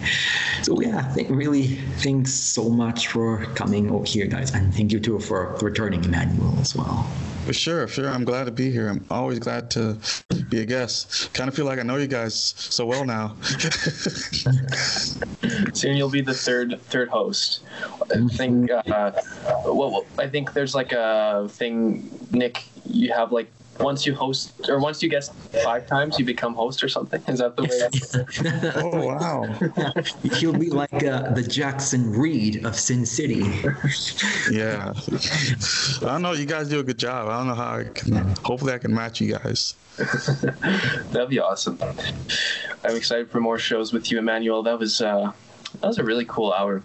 [0.63, 1.01] so yeah.
[1.13, 5.55] Thank, really, thanks so much for coming over here, guys, and thank you too for
[5.61, 7.09] returning, Emmanuel, as well.
[7.45, 8.09] For sure, sure.
[8.09, 8.89] I'm glad to be here.
[8.89, 9.97] I'm always glad to
[10.49, 11.31] be a guest.
[11.33, 13.35] Kind of feel like I know you guys so well now.
[15.73, 17.61] Soon you'll be the third third host.
[18.11, 18.71] I think.
[18.71, 19.11] Uh,
[19.65, 22.63] well, I think there's like a thing, Nick.
[22.85, 23.47] You have like
[23.79, 25.33] once you host or once you guest
[25.63, 27.21] five times, you become host or something.
[27.27, 28.81] Is that the way?
[28.83, 30.33] Oh wow.
[30.37, 33.43] He'll be like uh, the Jackson Reed of Sin City.
[34.51, 34.93] Yeah.
[36.01, 36.33] I don't know.
[36.33, 37.27] You guys do a good job.
[37.29, 38.13] I don't know how I can.
[38.43, 39.75] Hopefully, I can match you guys.
[41.11, 41.79] That'd be awesome.
[42.83, 44.63] I'm excited for more shows with you, Emmanuel.
[44.63, 45.31] That was uh,
[45.81, 46.81] that was a really cool hour.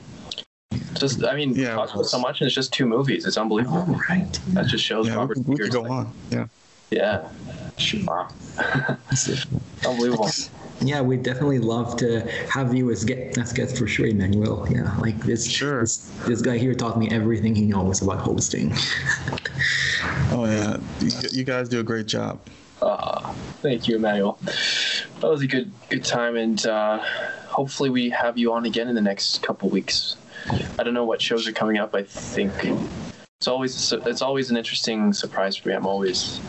[0.95, 3.25] Just, I mean, Yeah, it talked about so much, and it's just two movies.
[3.27, 3.79] It's unbelievable.
[3.79, 4.33] All right.
[4.49, 5.35] That just shows Yeah, we, Robert.
[5.35, 6.12] could- we could go on.
[6.31, 6.47] Yeah.
[6.91, 7.29] Yeah.
[8.05, 8.29] Wow.
[9.87, 10.29] Unbelievable.
[10.83, 14.67] Yeah, we'd definitely love to have you as get as guest for sure, Emmanuel.
[14.71, 15.49] Yeah, like this.
[15.49, 15.81] Sure.
[15.81, 18.73] This, this guy here taught me everything he knows about hosting.
[20.33, 20.79] Oh yeah.
[21.01, 22.41] You, you guys do a great job.
[22.81, 24.39] Uh, thank you, Emmanuel.
[25.21, 26.99] That was a good good time, and uh,
[27.49, 30.17] hopefully we have you on again in the next couple weeks.
[30.79, 31.95] I don't know what shows are coming up.
[31.95, 32.53] I think
[33.39, 35.75] it's always it's always an interesting surprise for me.
[35.75, 36.41] I'm always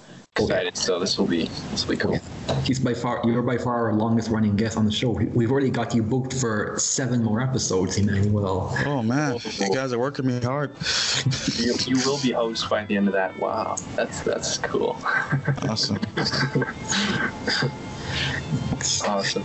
[0.43, 2.19] excited, so this will be this will be cool.
[2.63, 5.09] He's by far you're by far our longest running guest on the show.
[5.11, 8.75] We- We've already got you booked for seven more episodes, Emmanuel.
[8.85, 10.75] Oh man, you guys are working me hard.
[11.57, 13.37] You, you will be host by the end of that.
[13.39, 14.97] Wow, that's that's cool.
[15.69, 15.99] Awesome.
[19.05, 19.43] Awesome.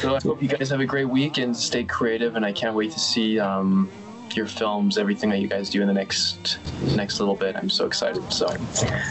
[0.00, 2.36] So I hope you guys have a great week and stay creative.
[2.36, 3.90] And I can't wait to see um,
[4.36, 6.58] your films, everything that you guys do in the next
[6.96, 7.56] next little bit.
[7.56, 8.32] I'm so excited.
[8.32, 8.46] So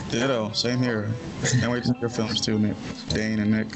[0.09, 0.51] Ditto.
[0.53, 1.11] Same here.
[1.59, 2.75] Can't wait to see your films too, Nick,
[3.09, 3.71] Dane, and Nick.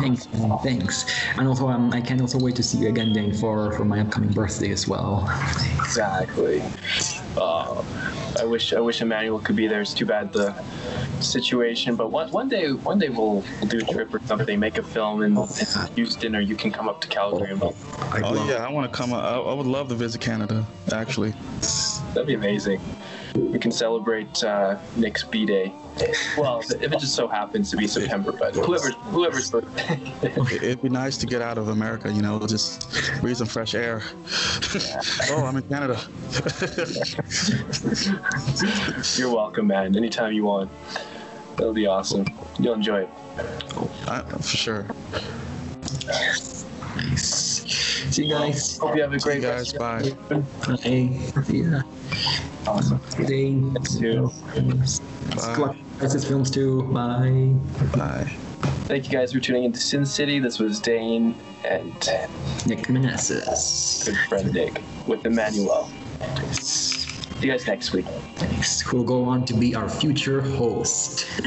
[0.00, 0.58] Thanks, man.
[0.62, 1.04] thanks.
[1.36, 4.00] And also, um, I can also wait to see you again, Dane, for for my
[4.00, 5.28] upcoming birthday as well.
[5.78, 6.62] exactly.
[7.36, 7.82] Uh,
[8.40, 9.80] I wish I wish Emmanuel could be there.
[9.80, 10.54] It's too bad the
[11.20, 14.78] situation, but one one day one day we'll, we'll do a trip or something, make
[14.78, 17.50] a film in, in Houston, or you can come up to Calgary.
[17.50, 17.74] And we'll,
[18.12, 19.12] Oh yeah, I want to come.
[19.12, 20.66] I, I would love to visit Canada.
[20.92, 21.34] Actually.
[22.14, 22.80] that'd be amazing.
[23.34, 25.72] We can celebrate uh, Nick's B day.
[26.38, 30.00] Well, if it just so happens to be September, but whoever's whoever's birthday.
[30.22, 32.86] It- It'd be nice to get out of America, you know, just
[33.20, 34.02] breathe some fresh air.
[35.30, 35.98] oh, I'm in Canada.
[39.16, 39.96] You're welcome, man.
[39.96, 40.70] Anytime you want.
[41.56, 42.26] That'll be awesome.
[42.58, 43.08] You'll enjoy it.
[44.06, 44.86] I, for sure.
[46.06, 46.66] Nice.
[48.10, 48.76] See you guys.
[48.78, 49.74] Hope you have a See you great guys.
[49.74, 50.10] rest Bye.
[50.28, 51.42] Bye.
[51.44, 51.80] See ya.
[52.66, 53.00] Awesome.
[53.16, 53.50] Good day.
[53.98, 54.30] too.
[54.52, 55.76] Good luck.
[55.98, 56.82] This films too.
[56.92, 57.54] Bye.
[57.96, 58.32] Bye.
[58.86, 60.38] Thank you guys for tuning into Sin City.
[60.38, 61.34] This was Dane
[61.64, 61.92] and
[62.66, 64.04] Nick Meneses.
[64.06, 65.90] good friend Nick with Emmanuel.
[66.52, 68.06] See you guys next week.
[68.36, 68.80] Thanks.
[68.80, 71.26] Who'll go on to be our future host.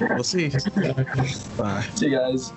[0.00, 0.48] We'll see.
[1.56, 1.86] Bye.
[1.94, 2.52] See you guys.